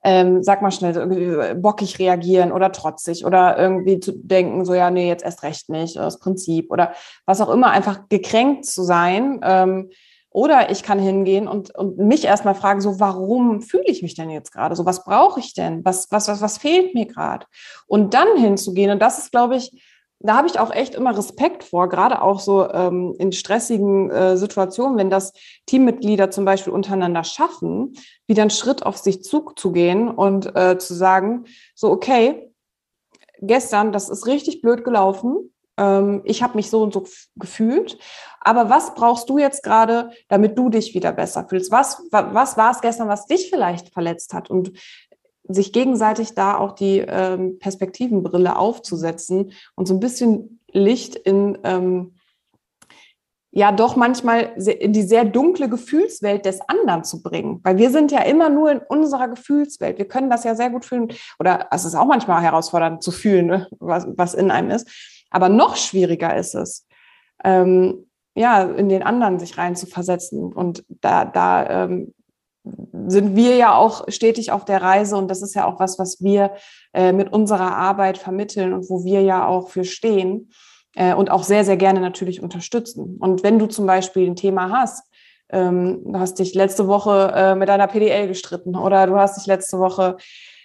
ähm, 0.05 0.45
sag 0.45 0.63
mal 0.63 0.71
schnell, 0.71 0.97
äh, 0.97 1.55
bockig 1.57 1.99
reagieren 1.99 2.53
oder 2.53 2.71
trotzig 2.71 3.27
oder 3.27 3.59
irgendwie 3.59 3.99
zu 3.99 4.13
denken, 4.13 4.65
so 4.65 4.73
ja, 4.73 4.91
nee, 4.91 5.09
jetzt 5.09 5.25
erst 5.25 5.43
recht 5.43 5.69
nicht, 5.71 5.97
das 5.97 6.21
Prinzip 6.21 6.71
oder 6.71 6.93
was 7.27 7.41
auch 7.41 7.51
immer, 7.51 7.71
einfach 7.71 8.09
gekränkt 8.09 8.67
zu 8.67 8.85
sein. 8.85 9.41
Ähm, 9.43 9.91
oder 10.31 10.71
ich 10.71 10.83
kann 10.83 10.99
hingehen 10.99 11.49
und, 11.49 11.75
und 11.75 11.99
mich 11.99 12.25
erstmal 12.25 12.55
fragen, 12.55 12.81
so, 12.81 13.01
warum 13.01 13.63
fühle 13.63 13.87
ich 13.87 14.03
mich 14.03 14.15
denn 14.15 14.31
jetzt 14.31 14.53
gerade? 14.53 14.77
So, 14.77 14.85
was 14.85 15.05
brauche 15.05 15.41
ich 15.41 15.55
denn? 15.55 15.85
Was, 15.85 16.09
was, 16.11 16.29
was, 16.29 16.41
was 16.43 16.59
fehlt 16.59 16.95
mir 16.95 17.07
gerade? 17.07 17.47
Und 17.87 18.15
dann 18.15 18.37
hinzugehen, 18.37 18.91
und 18.91 19.01
das 19.01 19.19
ist, 19.19 19.33
glaube 19.33 19.57
ich, 19.57 19.73
da 20.21 20.37
habe 20.37 20.49
ich 20.49 20.59
auch 20.59 20.73
echt 20.73 20.97
immer 20.97 21.17
Respekt 21.17 21.63
vor, 21.63 21.89
gerade 21.89 22.23
auch 22.23 22.41
so 22.41 22.69
ähm, 22.71 23.15
in 23.19 23.31
stressigen 23.31 24.11
äh, 24.11 24.37
Situationen, 24.37 24.99
wenn 24.99 25.11
das 25.11 25.33
Teammitglieder 25.67 26.31
zum 26.31 26.45
Beispiel 26.45 26.73
untereinander 26.73 27.23
schaffen, 27.23 27.95
wieder 28.27 28.43
einen 28.43 28.51
Schritt 28.51 28.85
auf 28.85 28.97
sich 28.97 29.23
zuzugehen 29.23 30.09
und 30.09 30.55
äh, 30.57 30.77
zu 30.77 30.95
sagen, 30.95 31.45
so, 31.77 31.91
okay, 31.91 32.53
gestern, 33.41 33.93
das 33.93 34.09
ist 34.09 34.27
richtig 34.27 34.61
blöd 34.61 34.83
gelaufen, 34.83 35.53
ähm, 35.79 36.23
ich 36.25 36.43
habe 36.43 36.57
mich 36.57 36.69
so 36.71 36.83
und 36.83 36.93
so 36.93 37.07
gefühlt. 37.37 37.99
Aber 38.41 38.71
was 38.71 38.95
brauchst 38.95 39.29
du 39.31 39.39
jetzt 39.39 39.63
gerade, 39.63 40.11
damit 40.29 40.59
du 40.59 40.69
dich 40.69 40.95
wieder 40.95 41.13
besser 41.13 41.47
fühlst? 41.49 41.71
Was, 41.71 42.03
was 42.11 42.57
war 42.57 42.71
es 42.71 42.81
gestern, 42.81 43.09
was 43.09 43.27
dich 43.27 43.51
vielleicht 43.51 43.93
verletzt 43.93 44.35
hat? 44.35 44.51
Und 44.51 44.73
sich 45.49 45.73
gegenseitig 45.73 46.35
da 46.35 46.59
auch 46.59 46.73
die 46.73 46.99
ähm, 46.99 47.59
Perspektivenbrille 47.59 48.57
aufzusetzen 48.57 49.53
und 49.75 49.89
so 49.89 49.95
ein 49.95 50.01
bisschen 50.01 50.61
Licht 50.71 51.15
in 51.15 51.57
ähm, 51.65 52.19
ja 53.51 53.73
doch 53.73 53.97
manchmal 53.97 54.53
in 54.57 54.93
die 54.93 55.03
sehr 55.03 55.25
dunkle 55.25 55.69
Gefühlswelt 55.69 56.45
des 56.45 56.61
anderen 56.69 57.05
zu 57.05 57.23
bringen. 57.23 57.61
Weil 57.65 57.79
wir 57.79 57.91
sind 57.91 58.13
ja 58.13 58.21
immer 58.21 58.51
nur 58.51 58.71
in 58.71 58.79
unserer 58.79 59.29
Gefühlswelt. 59.29 59.99
Wir 59.99 60.07
können 60.07 60.31
das 60.31 60.45
ja 60.45 60.55
sehr 60.55 60.71
gut 60.71 60.85
fühlen. 60.85 61.09
Oder 61.39 61.67
es 61.71 61.85
ist 61.85 61.95
auch 61.95 62.07
manchmal 62.07 62.43
herausfordernd 62.43 63.03
zu 63.03 63.11
fühlen, 63.11 63.47
ne, 63.47 63.67
was, 63.81 64.07
was 64.17 64.35
in 64.35 64.51
einem 64.51 64.71
ist. 64.71 64.89
Aber 65.31 65.49
noch 65.49 65.77
schwieriger 65.77 66.37
ist 66.37 66.55
es, 66.55 66.87
ähm, 67.45 68.07
ja, 68.35 68.63
in 68.63 68.89
den 68.89 69.03
anderen 69.03 69.39
sich 69.39 69.59
rein 69.59 69.77
zu 69.77 69.87
versetzen. 69.87 70.53
Und 70.53 70.85
da, 70.89 71.25
da 71.25 71.85
ähm, 71.85 72.15
sind 73.07 73.37
wir 73.37 73.57
ja 73.57 73.75
auch 73.75 74.05
stetig 74.09 74.53
auf 74.53 74.65
der 74.65 74.83
Reise 74.83 75.17
und 75.17 75.29
das 75.29 75.43
ist 75.43 75.55
ja 75.55 75.65
auch 75.65 75.81
was, 75.81 75.99
was 75.99 76.23
wir 76.23 76.53
äh, 76.93 77.13
mit 77.13 77.33
unserer 77.33 77.77
Arbeit 77.77 78.19
vermitteln 78.19 78.73
und 78.73 78.89
wo 78.91 79.05
wir 79.05 79.23
ja 79.23 79.47
auch 79.47 79.71
für 79.71 79.85
stehen 79.85 80.51
äh, 80.95 81.15
und 81.15 81.31
auch 81.31 81.43
sehr, 81.43 81.65
sehr 81.65 81.77
gerne 81.77 82.01
natürlich 82.01 82.43
unterstützen. 82.43 83.17
Und 83.19 83.43
wenn 83.43 83.59
du 83.59 83.67
zum 83.67 83.87
Beispiel 83.87 84.27
ein 84.27 84.37
Thema 84.37 84.71
hast, 84.71 85.05
ähm, 85.51 86.03
du 86.05 86.19
hast 86.19 86.39
dich 86.39 86.55
letzte 86.55 86.87
Woche 86.87 87.33
äh, 87.35 87.55
mit 87.55 87.71
einer 87.71 87.87
PDL 87.87 88.29
gestritten 88.29 88.77
oder 88.77 89.07
du 89.07 89.17
hast 89.17 89.39
dich 89.39 89.47
letzte 89.47 89.79
Woche 89.79 90.17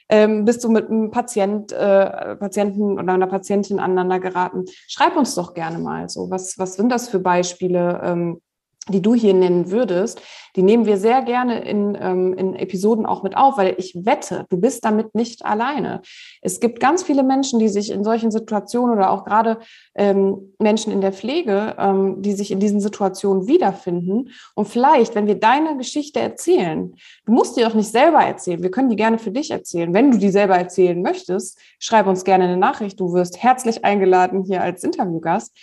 ähm, 0.10 0.46
bist 0.46 0.64
du 0.64 0.70
mit 0.70 0.90
einem 0.90 1.12
Patient, 1.12 1.72
äh, 1.72 2.36
Patienten 2.36 3.00
oder 3.00 3.14
einer 3.14 3.28
Patientin 3.28 3.80
aneinander 3.80 4.20
geraten? 4.20 4.66
Schreib 4.88 5.16
uns 5.16 5.36
doch 5.36 5.54
gerne 5.54 5.80
mal 5.80 6.10
so. 6.10 6.30
Was, 6.30 6.58
was 6.58 6.76
sind 6.76 6.90
das 6.90 7.10
für 7.10 7.20
Beispiele? 7.20 8.02
Ähm, 8.04 8.42
die 8.90 9.02
du 9.02 9.16
hier 9.16 9.34
nennen 9.34 9.72
würdest, 9.72 10.22
die 10.56 10.62
nehmen 10.62 10.86
wir 10.86 10.98
sehr 10.98 11.22
gerne 11.22 11.64
in, 11.64 11.98
ähm, 12.00 12.34
in 12.34 12.54
Episoden 12.54 13.06
auch 13.06 13.24
mit 13.24 13.36
auf, 13.38 13.58
weil 13.58 13.76
ich 13.78 13.96
wette, 14.06 14.46
du 14.50 14.58
bist 14.58 14.84
damit 14.84 15.16
nicht 15.16 15.46
alleine. 15.46 16.02
Es 16.42 16.60
gibt 16.60 16.80
ganz 16.80 17.02
viele 17.02 17.24
Menschen, 17.24 17.60
die 17.60 17.70
sich 17.70 17.92
in 17.92 18.04
solchen 18.04 18.30
Situationen 18.30 18.96
oder 18.96 19.10
auch 19.10 19.24
gerade 19.24 19.60
ähm, 19.96 20.54
Menschen 20.60 20.92
in 20.92 21.00
der 21.00 21.14
Pflege, 21.14 21.76
ähm, 21.80 22.22
die 22.22 22.34
sich 22.34 22.52
in 22.52 22.60
diesen 22.60 22.82
Situationen 22.82 23.48
wiederfinden. 23.48 24.30
Und 24.54 24.68
vielleicht, 24.68 25.16
wenn 25.16 25.28
wir 25.28 25.40
deine 25.40 25.78
Geschichte 25.78 26.20
erzählen, 26.20 26.94
du 27.26 27.32
musst 27.32 27.56
die 27.58 27.62
doch 27.62 27.74
nicht 27.74 27.90
selber 27.90 28.20
erzählen, 28.20 28.62
wir 28.62 28.72
können 28.72 28.90
die 28.90 28.98
gerne 28.98 29.18
für 29.18 29.32
dich 29.32 29.50
erzählen. 29.50 29.94
Wenn 29.94 30.12
du 30.12 30.18
die 30.18 30.30
selber 30.30 30.58
erzählen 30.58 31.02
möchtest, 31.02 31.58
schreib 31.80 32.06
uns 32.06 32.26
gerne 32.26 32.44
eine 32.44 32.58
Nachricht. 32.58 33.00
Du 33.00 33.14
wirst 33.14 33.42
herzlich 33.42 33.86
eingeladen 33.86 34.44
hier 34.44 34.62
als 34.62 34.84
Interviewgast. 34.84 35.56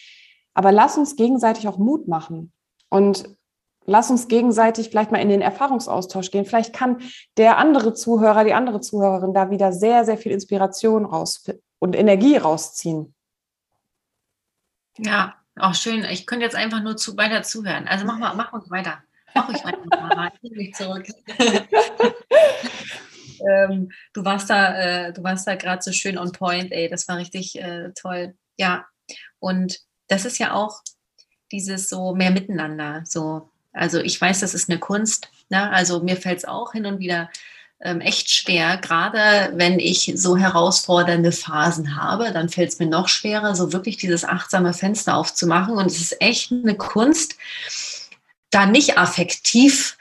Aber 0.55 0.73
lass 0.73 0.99
uns 0.99 1.17
gegenseitig 1.17 1.69
auch 1.69 1.79
Mut 1.79 2.09
machen. 2.09 2.53
Und 2.91 3.37
lass 3.87 4.11
uns 4.11 4.29
gegenseitig 4.29 4.91
vielleicht 4.91 5.13
mal 5.13 5.19
in 5.19 5.31
den 5.31 5.41
Erfahrungsaustausch 5.41 6.31
gehen. 6.31 6.45
Vielleicht 6.45 6.75
kann 6.75 7.03
der 7.37 7.59
andere 7.59 7.95
Zuhörer, 7.95 8.45
die 8.45 8.53
andere 8.53 8.81
Zuhörerin 8.81 9.33
da 9.33 9.51
wieder 9.51 9.73
sehr, 9.73 10.05
sehr 10.05 10.19
viel 10.19 10.33
Inspiration 10.33 11.05
raus 11.05 11.45
und 11.79 11.97
Energie 11.97 12.37
rausziehen. 12.37 13.15
Ja, 14.99 15.35
auch 15.57 15.75
schön. 15.75 16.05
Ich 16.05 16.27
könnte 16.27 16.45
jetzt 16.45 16.57
einfach 16.57 16.83
nur 16.83 16.97
zu, 16.97 17.17
weiter 17.17 17.43
zuhören. 17.43 17.89
Also 17.89 18.05
mach 18.05 18.19
mal, 18.19 18.35
mach 18.35 18.53
uns 18.53 18.71
weiter. 18.71 19.03
Mach 19.35 19.49
ich 19.55 19.65
weiter. 19.65 20.33
Ich 20.43 20.51
mich 20.53 20.75
zurück. 20.75 21.07
ähm, 23.49 23.91
du 24.13 24.25
warst 24.25 24.51
da, 24.51 24.75
äh, 24.79 25.13
du 25.13 25.23
warst 25.23 25.47
da 25.47 25.55
gerade 25.55 25.83
so 25.83 25.93
schön 25.93 26.19
on 26.19 26.33
point. 26.33 26.73
Ey, 26.73 26.89
das 26.89 27.09
war 27.09 27.17
richtig 27.17 27.59
äh, 27.61 27.93
toll. 27.95 28.35
Ja, 28.59 28.85
und 29.39 29.79
das 30.09 30.25
ist 30.25 30.39
ja 30.39 30.53
auch 30.53 30.83
dieses 31.53 31.89
so 31.89 32.15
mehr 32.15 32.31
Miteinander. 32.31 33.03
So, 33.05 33.49
also 33.73 33.99
ich 34.01 34.21
weiß, 34.21 34.41
das 34.41 34.55
ist 34.55 34.69
eine 34.69 34.79
Kunst. 34.79 35.29
Ne? 35.49 35.71
Also 35.71 36.01
mir 36.01 36.17
fällt 36.17 36.39
es 36.39 36.45
auch 36.45 36.73
hin 36.73 36.87
und 36.87 36.99
wieder 36.99 37.31
ähm, 37.83 38.01
echt 38.01 38.31
schwer, 38.31 38.77
gerade 38.77 39.53
wenn 39.55 39.79
ich 39.79 40.13
so 40.15 40.37
herausfordernde 40.37 41.33
Phasen 41.33 41.97
habe, 41.97 42.31
dann 42.33 42.51
fällt 42.51 42.71
es 42.71 42.79
mir 42.79 42.87
noch 42.87 43.09
schwerer, 43.09 43.55
so 43.57 43.73
wirklich 43.73 43.97
dieses 43.97 44.25
achtsame 44.25 44.75
Fenster 44.75 45.17
aufzumachen. 45.17 45.77
Und 45.77 45.87
es 45.87 46.01
ist 46.01 46.21
echt 46.21 46.53
eine 46.53 46.77
Kunst, 46.77 47.37
da 48.51 48.67
nicht 48.67 48.99
affektiv 48.99 49.97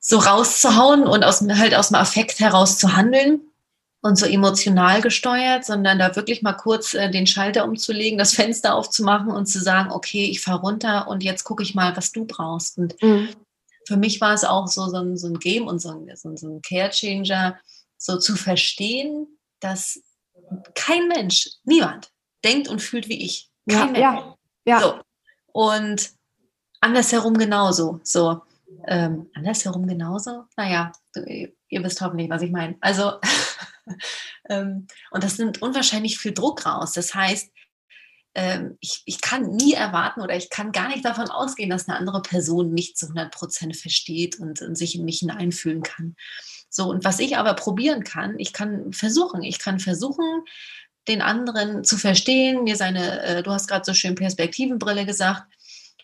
so 0.00 0.18
rauszuhauen 0.18 1.06
und 1.06 1.22
aus, 1.22 1.40
halt 1.40 1.74
aus 1.74 1.88
dem 1.88 1.96
Affekt 1.96 2.40
heraus 2.40 2.78
zu 2.78 2.96
handeln, 2.96 3.40
und 4.04 4.16
so 4.16 4.26
emotional 4.26 5.00
gesteuert, 5.00 5.64
sondern 5.64 5.98
da 5.98 6.14
wirklich 6.14 6.42
mal 6.42 6.52
kurz 6.52 6.92
äh, 6.92 7.10
den 7.10 7.26
Schalter 7.26 7.64
umzulegen, 7.64 8.18
das 8.18 8.34
Fenster 8.34 8.74
aufzumachen 8.74 9.30
und 9.30 9.46
zu 9.46 9.58
sagen, 9.60 9.90
okay, 9.90 10.26
ich 10.26 10.42
fahre 10.42 10.60
runter 10.60 11.08
und 11.08 11.22
jetzt 11.22 11.44
gucke 11.44 11.62
ich 11.62 11.74
mal, 11.74 11.96
was 11.96 12.12
du 12.12 12.26
brauchst. 12.26 12.76
Und 12.76 13.02
mhm. 13.02 13.30
für 13.88 13.96
mich 13.96 14.20
war 14.20 14.34
es 14.34 14.44
auch 14.44 14.68
so, 14.68 14.88
so, 14.88 14.98
ein, 14.98 15.16
so 15.16 15.28
ein 15.28 15.38
Game 15.38 15.66
und 15.66 15.78
so 15.78 15.88
ein, 15.88 16.14
so, 16.16 16.28
ein 16.28 16.60
Care-Changer, 16.60 17.58
so 17.96 18.18
zu 18.18 18.36
verstehen, 18.36 19.26
dass 19.60 20.02
kein 20.74 21.08
Mensch, 21.08 21.48
niemand 21.64 22.10
denkt 22.44 22.68
und 22.68 22.82
fühlt 22.82 23.08
wie 23.08 23.24
ich. 23.24 23.48
Kein 23.66 23.78
ja, 23.78 23.86
Mensch. 23.86 23.98
Ja, 23.98 24.36
ja. 24.66 24.80
So. 24.80 25.00
Und 25.52 26.10
andersherum 26.82 27.38
genauso. 27.38 28.00
So. 28.02 28.42
Ähm, 28.86 29.30
andersherum 29.32 29.86
genauso? 29.86 30.44
Naja, 30.58 30.92
du, 31.14 31.24
ihr 31.24 31.82
wisst 31.82 32.02
hoffentlich, 32.02 32.28
was 32.28 32.42
ich 32.42 32.50
meine. 32.50 32.76
Also 32.82 33.12
und 34.48 35.24
das 35.24 35.38
nimmt 35.38 35.62
unwahrscheinlich 35.62 36.18
viel 36.18 36.32
Druck 36.32 36.66
raus. 36.66 36.92
Das 36.92 37.14
heißt, 37.14 37.50
ähm, 38.34 38.76
ich, 38.80 39.02
ich 39.04 39.20
kann 39.20 39.50
nie 39.50 39.74
erwarten 39.74 40.20
oder 40.20 40.36
ich 40.36 40.50
kann 40.50 40.72
gar 40.72 40.88
nicht 40.88 41.04
davon 41.04 41.30
ausgehen, 41.30 41.70
dass 41.70 41.88
eine 41.88 41.98
andere 41.98 42.20
Person 42.22 42.72
mich 42.72 42.96
zu 42.96 43.06
100 43.06 43.32
Prozent 43.32 43.76
versteht 43.76 44.38
und, 44.40 44.60
und 44.60 44.76
sich 44.76 44.96
in 44.96 45.04
mich 45.04 45.20
hineinfühlen 45.20 45.82
kann. 45.82 46.16
So, 46.68 46.90
und 46.90 47.04
was 47.04 47.20
ich 47.20 47.36
aber 47.36 47.54
probieren 47.54 48.02
kann, 48.02 48.38
ich 48.38 48.52
kann 48.52 48.92
versuchen, 48.92 49.44
ich 49.44 49.60
kann 49.60 49.78
versuchen, 49.78 50.42
den 51.06 51.22
anderen 51.22 51.84
zu 51.84 51.96
verstehen, 51.96 52.64
mir 52.64 52.76
seine, 52.76 53.22
äh, 53.22 53.42
du 53.42 53.52
hast 53.52 53.68
gerade 53.68 53.84
so 53.84 53.94
schön 53.94 54.16
Perspektivenbrille 54.16 55.06
gesagt, 55.06 55.44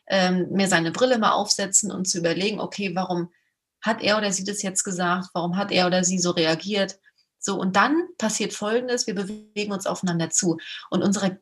ähm, 0.07 0.49
mir 0.51 0.69
seine 0.69 0.93
Brille 0.93 1.19
mal 1.19 1.33
aufsetzen 1.33 1.91
und 1.91 2.07
zu 2.07 2.19
überlegen, 2.19 2.61
okay, 2.61 2.95
warum 2.95 3.33
hat 3.81 4.03
er 4.03 4.19
oder 4.19 4.31
sie 4.31 4.45
das 4.45 4.63
jetzt 4.63 4.85
gesagt, 4.85 5.29
warum 5.33 5.57
hat 5.57 5.73
er 5.73 5.87
oder 5.87 6.05
sie 6.05 6.19
so 6.19 6.31
reagiert, 6.31 6.99
so, 7.41 7.59
und 7.59 7.75
dann 7.75 8.09
passiert 8.19 8.53
Folgendes, 8.53 9.07
wir 9.07 9.15
bewegen 9.15 9.73
uns 9.73 9.87
aufeinander 9.87 10.31
zu. 10.31 10.59
Und 10.91 11.03
unsere, 11.03 11.41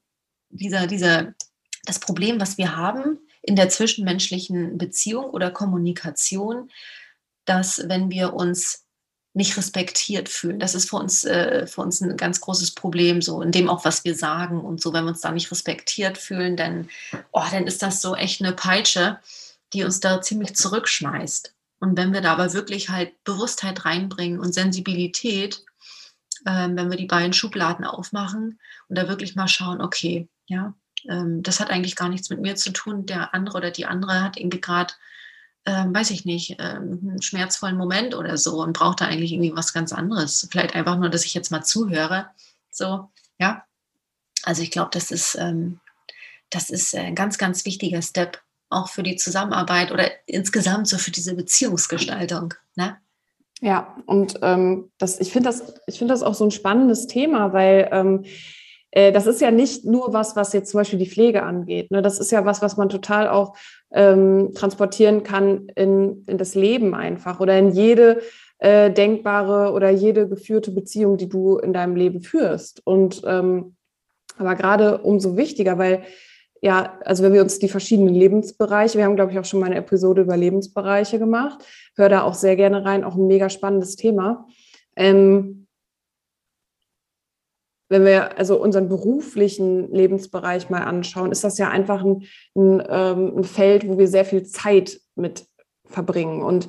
dieser, 0.49 0.87
dieser, 0.87 1.35
das 1.85 1.99
Problem, 1.99 2.41
was 2.41 2.57
wir 2.57 2.77
haben 2.77 3.19
in 3.43 3.57
der 3.57 3.69
zwischenmenschlichen 3.69 4.79
Beziehung 4.79 5.27
oder 5.27 5.51
Kommunikation, 5.51 6.71
dass 7.45 7.89
wenn 7.89 8.11
wir 8.11 8.35
uns 8.35 8.85
nicht 9.35 9.57
respektiert 9.57 10.29
fühlen. 10.29 10.59
Das 10.59 10.75
ist 10.75 10.91
für 10.91 10.97
uns, 10.97 11.25
äh, 11.25 11.67
für 11.67 11.83
uns 11.83 12.01
ein 12.01 12.17
ganz 12.17 12.41
großes 12.41 12.75
Problem, 12.75 13.23
so 13.23 13.41
in 13.43 13.53
dem 13.53 13.69
auch, 13.69 13.85
was 13.85 14.05
wir 14.05 14.15
sagen 14.15 14.61
und 14.61 14.81
so, 14.81 14.93
wenn 14.93 15.05
wir 15.05 15.11
uns 15.11 15.21
da 15.21 15.31
nicht 15.31 15.51
respektiert 15.51 16.19
fühlen, 16.19 16.57
dann, 16.57 16.89
oh, 17.33 17.45
dann 17.51 17.67
ist 17.67 17.83
das 17.83 18.01
so 18.01 18.17
echt 18.17 18.43
eine 18.43 18.53
Peitsche, 18.53 19.19
die 19.73 19.85
uns 19.85 20.01
da 20.01 20.21
ziemlich 20.21 20.57
zurückschmeißt. 20.57 21.55
Und 21.81 21.97
wenn 21.97 22.13
wir 22.13 22.21
da 22.21 22.33
aber 22.33 22.53
wirklich 22.53 22.89
halt 22.89 23.23
Bewusstheit 23.25 23.85
reinbringen 23.85 24.41
und 24.41 24.53
Sensibilität, 24.53 25.65
ähm, 26.47 26.77
wenn 26.77 26.91
wir 26.91 26.97
die 26.97 27.07
beiden 27.07 27.33
Schubladen 27.33 27.85
aufmachen 27.85 28.59
und 28.89 28.99
da 28.99 29.09
wirklich 29.09 29.35
mal 29.35 29.49
schauen, 29.49 29.81
okay, 29.81 30.29
ja, 30.47 30.75
ähm, 31.09 31.43
das 31.43 31.61
hat 31.61 31.71
eigentlich 31.71 31.97
gar 31.97 32.09
nichts 32.09 32.31
mit 32.31 32.41
mir 32.41 32.57
zu 32.57 32.73
tun. 32.73 33.07
Der 33.07 33.35
andere 33.35 33.57
oder 33.57 33.71
die 33.71 33.87
andere 33.87 34.23
hat 34.23 34.37
irgendwie 34.37 34.61
gerade, 34.61 34.95
ähm, 35.65 35.95
weiß 35.95 36.11
ich 36.11 36.25
nicht, 36.25 36.57
ähm, 36.59 37.01
einen 37.03 37.23
schmerzvollen 37.23 37.77
Moment 37.77 38.15
oder 38.15 38.37
so 38.37 38.63
und 38.63 38.73
braucht 38.73 39.01
da 39.01 39.07
eigentlich 39.07 39.33
irgendwie 39.33 39.55
was 39.55 39.73
ganz 39.73 39.93
anderes. 39.93 40.49
Vielleicht 40.51 40.75
einfach 40.75 40.99
nur, 40.99 41.11
dass 41.11 41.25
ich 41.25 41.35
jetzt 41.35 41.51
mal 41.51 41.63
zuhöre. 41.63 42.27
So, 42.71 43.11
ja. 43.39 43.65
Also 44.45 44.63
ich 44.63 44.71
glaube, 44.71 44.91
das 44.93 45.11
ist, 45.11 45.35
ähm, 45.35 45.81
das 46.51 46.71
ist 46.71 46.95
ein 46.95 47.15
ganz, 47.15 47.39
ganz 47.39 47.65
wichtiger 47.65 48.03
Step 48.03 48.43
auch 48.71 48.89
für 48.89 49.03
die 49.03 49.17
Zusammenarbeit 49.17 49.93
oder 49.93 50.11
insgesamt 50.27 50.89
so 50.89 50.99
für 50.99 51.11
diese 51.11 51.35
Beziehungsgestaltung. 51.35 52.55
Ne? 52.77 52.99
Ja, 53.61 53.97
und 54.07 54.39
ähm, 54.43 54.91
das, 54.99 55.21
ich 55.21 55.33
finde 55.33 55.49
das, 55.49 55.75
ich 55.87 55.99
das 55.99 56.23
auch 56.23 56.35
so 56.35 56.45
ein 56.45 56.53
spannendes 56.53 57.07
Thema, 57.09 57.53
weil 57.53 57.89
ähm, 57.91 58.25
äh, 58.93 59.11
das 59.13 59.27
ist 59.27 59.41
ja 59.41 59.51
nicht 59.51 59.85
nur 59.85 60.13
was, 60.13 60.37
was 60.37 60.53
jetzt 60.53 60.71
zum 60.71 60.79
Beispiel 60.79 60.99
die 60.99 61.11
Pflege 61.11 61.43
angeht. 61.43 61.91
Ne? 61.91 62.01
Das 62.01 62.21
ist 62.21 62.31
ja 62.31 62.45
was, 62.45 62.63
was 62.63 62.77
man 62.77 62.89
total 62.89 63.29
auch 63.29 63.57
ähm, 63.93 64.53
transportieren 64.55 65.25
kann 65.25 65.69
in, 65.75 66.25
in 66.27 66.39
das 66.39 66.55
Leben 66.55 66.95
einfach 66.95 67.41
oder 67.41 67.59
in 67.59 67.71
jede 67.71 68.21
äh, 68.59 68.91
denkbare 68.91 69.73
oder 69.73 69.91
jede 69.91 70.29
geführte 70.29 70.71
Beziehung, 70.71 71.17
die 71.17 71.29
du 71.29 71.59
in 71.59 71.73
deinem 71.73 71.97
Leben 71.97 72.23
führst. 72.23 72.83
Und 72.85 73.23
ähm, 73.27 73.75
aber 74.37 74.55
gerade 74.55 74.99
umso 74.99 75.37
wichtiger, 75.37 75.79
weil 75.79 76.05
ja, 76.61 76.99
also 77.05 77.23
wenn 77.23 77.33
wir 77.33 77.43
uns 77.43 77.59
die 77.59 77.69
verschiedenen 77.69 78.15
Lebensbereiche, 78.15 78.99
wir 78.99 79.05
haben, 79.05 79.17
glaube 79.17 79.33
ich, 79.33 79.39
auch 79.39 79.45
schon 79.45 79.61
mal 79.61 79.67
eine 79.67 79.77
Episode 79.77 80.23
über 80.23 80.37
Lebensbereiche 80.37 81.19
gemacht, 81.19 81.65
hör 81.97 82.09
da 82.09 82.23
auch 82.23 82.35
sehr 82.35 82.57
gerne 82.57 82.85
rein, 82.85 83.05
auch 83.05 83.15
ein 83.15 83.27
mega 83.27 83.49
spannendes 83.49 83.97
Thema. 83.97 84.47
Ähm, 84.97 85.67
wenn 87.89 88.05
wir 88.05 88.37
also 88.37 88.61
unseren 88.61 88.89
beruflichen 88.89 89.91
Lebensbereich 89.93 90.69
mal 90.69 90.83
anschauen, 90.83 91.33
ist 91.33 91.45
das 91.45 91.59
ja 91.59 91.71
einfach 91.71 92.05
ein, 92.05 92.25
ein, 92.55 92.83
ähm, 92.89 93.39
ein 93.39 93.45
Feld, 93.45 93.89
wo 93.89 93.99
wir 93.99 94.09
sehr 94.09 94.25
viel 94.25 94.45
Zeit 94.45 95.01
mit 95.15 95.47
verbringen. 95.87 96.43
Und 96.43 96.69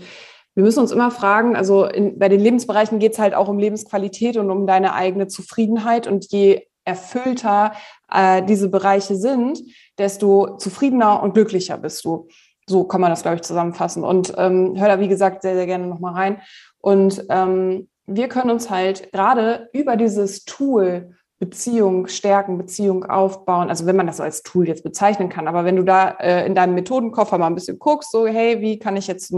wir 0.56 0.64
müssen 0.64 0.80
uns 0.80 0.92
immer 0.92 1.12
fragen, 1.12 1.56
also 1.56 1.86
in, 1.86 2.20
bei 2.20 2.30
den 2.30 2.40
Lebensbereichen 2.40 3.00
geht 3.00 3.14
es 3.14 3.20
halt 3.20 3.34
auch 3.34 3.50
um 3.50 3.60
Lebensqualität 3.60 4.38
und 4.38 4.50
um 4.50 4.66
deine 4.66 4.94
eigene 4.94 5.28
Zufriedenheit. 5.28 6.08
Und 6.08 6.32
je 6.32 6.69
erfüllter 6.90 7.74
äh, 8.12 8.44
diese 8.44 8.70
Bereiche 8.70 9.16
sind, 9.16 9.62
desto 9.98 10.58
zufriedener 10.58 11.24
und 11.24 11.34
glücklicher 11.34 11.78
bist 11.78 12.04
du. 12.06 12.28
So 12.68 12.84
kann 12.84 13.02
man 13.02 13.10
das, 13.10 13.22
glaube 13.22 13.36
ich, 13.36 13.42
zusammenfassen. 13.42 14.04
Und 14.04 14.34
ähm, 14.38 14.76
hör 14.78 14.88
da, 14.88 15.00
wie 15.00 15.08
gesagt, 15.08 15.42
sehr, 15.42 15.56
sehr 15.56 15.66
gerne 15.66 15.88
nochmal 15.88 16.14
rein. 16.14 16.42
Und 16.80 17.26
ähm, 17.30 17.90
wir 18.06 18.28
können 18.28 18.52
uns 18.52 18.70
halt 18.70 19.12
gerade 19.12 19.70
über 19.74 19.96
dieses 19.96 20.46
Tool 20.46 21.16
Beziehung 21.40 22.08
stärken, 22.08 22.58
Beziehung 22.58 23.06
aufbauen. 23.06 23.70
Also 23.70 23.86
wenn 23.86 23.96
man 23.96 24.08
das 24.08 24.18
so 24.18 24.24
als 24.24 24.44
Tool 24.44 24.68
jetzt 24.68 24.84
bezeichnen 24.84 25.30
kann, 25.30 25.48
aber 25.48 25.64
wenn 25.64 25.78
du 25.78 25.84
da 25.84 26.10
äh, 26.20 26.46
in 26.46 26.54
deinem 26.54 26.76
Methodenkoffer 26.76 27.38
mal 27.38 27.48
ein 27.48 27.56
bisschen 27.56 27.80
guckst, 27.80 28.12
so 28.12 28.28
hey, 28.28 28.60
wie 28.60 28.78
kann 28.78 28.98
ich 28.98 29.08
jetzt 29.08 29.34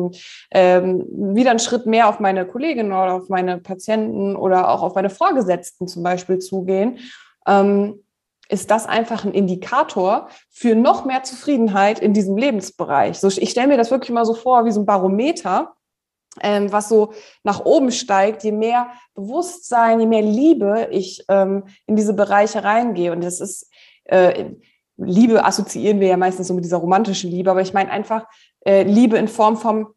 ähm, 0.49 1.05
wieder 1.11 1.51
einen 1.51 1.59
Schritt 1.59 1.85
mehr 1.85 2.09
auf 2.09 2.19
meine 2.19 2.47
Kolleginnen 2.47 2.91
oder 2.91 3.13
auf 3.13 3.29
meine 3.29 3.59
Patienten 3.59 4.35
oder 4.35 4.69
auch 4.69 4.81
auf 4.81 4.95
meine 4.95 5.11
Vorgesetzten 5.11 5.87
zum 5.87 6.01
Beispiel 6.01 6.39
zugehen 6.39 6.97
ähm, 7.47 8.03
ist 8.49 8.69
das 8.69 8.85
einfach 8.85 9.23
ein 9.23 9.33
Indikator 9.33 10.27
für 10.49 10.75
noch 10.75 11.05
mehr 11.05 11.23
Zufriedenheit 11.23 11.99
in 11.99 12.13
diesem 12.13 12.35
Lebensbereich. 12.35 13.17
So, 13.17 13.29
ich 13.29 13.49
stelle 13.49 13.69
mir 13.69 13.77
das 13.77 13.91
wirklich 13.91 14.11
mal 14.11 14.25
so 14.25 14.33
vor 14.33 14.65
wie 14.65 14.71
so 14.71 14.81
ein 14.81 14.85
Barometer, 14.85 15.73
ähm, 16.41 16.71
was 16.71 16.89
so 16.89 17.13
nach 17.43 17.63
oben 17.65 17.91
steigt, 17.91 18.43
je 18.43 18.51
mehr 18.51 18.87
Bewusstsein, 19.15 20.01
je 20.01 20.05
mehr 20.05 20.21
Liebe 20.21 20.89
ich 20.91 21.23
ähm, 21.29 21.63
in 21.87 21.95
diese 21.95 22.13
Bereiche 22.13 22.63
reingehe. 22.63 23.13
Und 23.13 23.23
das 23.23 23.39
ist, 23.39 23.71
äh, 24.05 24.51
Liebe 24.97 25.45
assoziieren 25.45 25.99
wir 25.99 26.09
ja 26.09 26.17
meistens 26.17 26.47
so 26.47 26.53
mit 26.53 26.65
dieser 26.65 26.77
romantischen 26.77 27.31
Liebe, 27.31 27.51
aber 27.51 27.61
ich 27.61 27.73
meine 27.73 27.89
einfach 27.89 28.25
äh, 28.65 28.83
Liebe 28.83 29.17
in 29.17 29.29
Form 29.29 29.55
von 29.55 29.87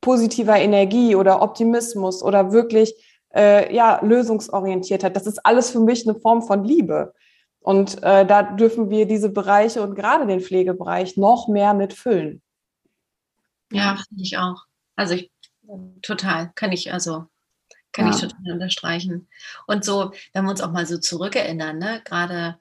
positiver 0.00 0.58
Energie 0.58 1.14
oder 1.14 1.40
Optimismus 1.40 2.22
oder 2.22 2.52
wirklich 2.52 2.94
äh, 3.34 3.74
ja, 3.74 4.00
Lösungsorientiertheit. 4.04 5.16
Das 5.16 5.26
ist 5.26 5.44
alles 5.44 5.70
für 5.70 5.80
mich 5.80 6.08
eine 6.08 6.18
Form 6.18 6.42
von 6.42 6.64
Liebe. 6.64 7.14
Und 7.60 8.02
äh, 8.02 8.24
da 8.24 8.42
dürfen 8.42 8.90
wir 8.90 9.06
diese 9.06 9.28
Bereiche 9.28 9.82
und 9.82 9.94
gerade 9.94 10.26
den 10.26 10.40
Pflegebereich 10.40 11.16
noch 11.16 11.48
mehr 11.48 11.74
mitfüllen. 11.74 12.42
Ja, 13.72 13.96
finde 14.08 14.22
ich 14.22 14.38
auch. 14.38 14.64
Also 14.94 15.14
ich 15.14 15.30
total, 16.02 16.52
kann 16.54 16.70
ich 16.70 16.92
also 16.92 17.26
kann 17.92 18.06
ja. 18.06 18.14
ich 18.14 18.20
total 18.20 18.52
unterstreichen. 18.52 19.28
Und 19.66 19.84
so, 19.84 20.12
wenn 20.32 20.44
wir 20.44 20.50
uns 20.50 20.60
auch 20.60 20.70
mal 20.70 20.86
so 20.86 20.98
zurückerinnern, 20.98 21.78
ne, 21.78 22.02
gerade 22.04 22.58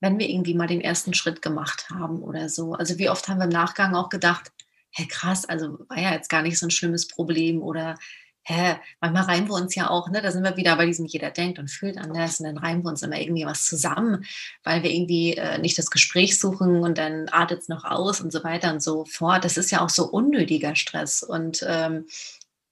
wenn 0.00 0.18
wir 0.18 0.28
irgendwie 0.28 0.54
mal 0.54 0.68
den 0.68 0.80
ersten 0.80 1.12
Schritt 1.12 1.42
gemacht 1.42 1.90
haben 1.90 2.22
oder 2.22 2.48
so. 2.48 2.74
Also 2.74 2.98
wie 2.98 3.10
oft 3.10 3.28
haben 3.28 3.38
wir 3.38 3.44
im 3.44 3.50
Nachgang 3.50 3.94
auch 3.94 4.08
gedacht, 4.08 4.52
hey 4.90 5.06
krass, 5.06 5.44
also 5.44 5.78
war 5.88 5.98
ja 5.98 6.12
jetzt 6.12 6.30
gar 6.30 6.42
nicht 6.42 6.58
so 6.58 6.66
ein 6.66 6.70
schlimmes 6.70 7.08
Problem 7.08 7.62
oder 7.62 7.96
hä, 8.48 8.76
manchmal 9.00 9.24
reimen 9.24 9.48
wir 9.48 9.54
uns 9.54 9.74
ja 9.74 9.90
auch, 9.90 10.08
ne, 10.08 10.22
da 10.22 10.30
sind 10.30 10.42
wir 10.42 10.56
wieder 10.56 10.76
bei 10.76 10.86
diesem, 10.86 11.06
jeder 11.06 11.30
denkt 11.30 11.58
und 11.58 11.70
fühlt 11.70 11.98
anders 11.98 12.40
und 12.40 12.46
dann 12.46 12.58
reimen 12.58 12.82
wir 12.82 12.88
uns 12.88 13.02
immer 13.02 13.20
irgendwie 13.20 13.44
was 13.44 13.66
zusammen, 13.66 14.24
weil 14.64 14.82
wir 14.82 14.90
irgendwie 14.90 15.36
äh, 15.36 15.58
nicht 15.58 15.76
das 15.76 15.90
Gespräch 15.90 16.40
suchen 16.40 16.82
und 16.82 16.98
dann 16.98 17.28
artet 17.28 17.60
es 17.60 17.68
noch 17.68 17.84
aus 17.84 18.20
und 18.20 18.32
so 18.32 18.42
weiter 18.44 18.72
und 18.72 18.82
so 18.82 19.04
fort. 19.04 19.44
Das 19.44 19.56
ist 19.56 19.70
ja 19.70 19.82
auch 19.82 19.90
so 19.90 20.06
unnötiger 20.06 20.74
Stress 20.76 21.22
und 21.22 21.64
ähm, 21.68 22.06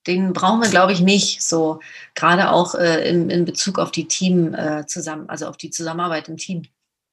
den 0.06 0.32
brauchen 0.32 0.62
wir, 0.62 0.70
glaube 0.70 0.92
ich, 0.92 1.00
nicht 1.00 1.42
so, 1.42 1.80
gerade 2.14 2.50
auch 2.50 2.74
äh, 2.74 3.08
in, 3.08 3.28
in 3.28 3.44
Bezug 3.44 3.78
auf 3.78 3.90
die 3.90 4.08
Team 4.08 4.54
äh, 4.54 4.86
zusammen, 4.86 5.28
also 5.28 5.46
auf 5.46 5.56
die 5.56 5.70
Zusammenarbeit 5.70 6.28
im 6.28 6.36
Team. 6.36 6.62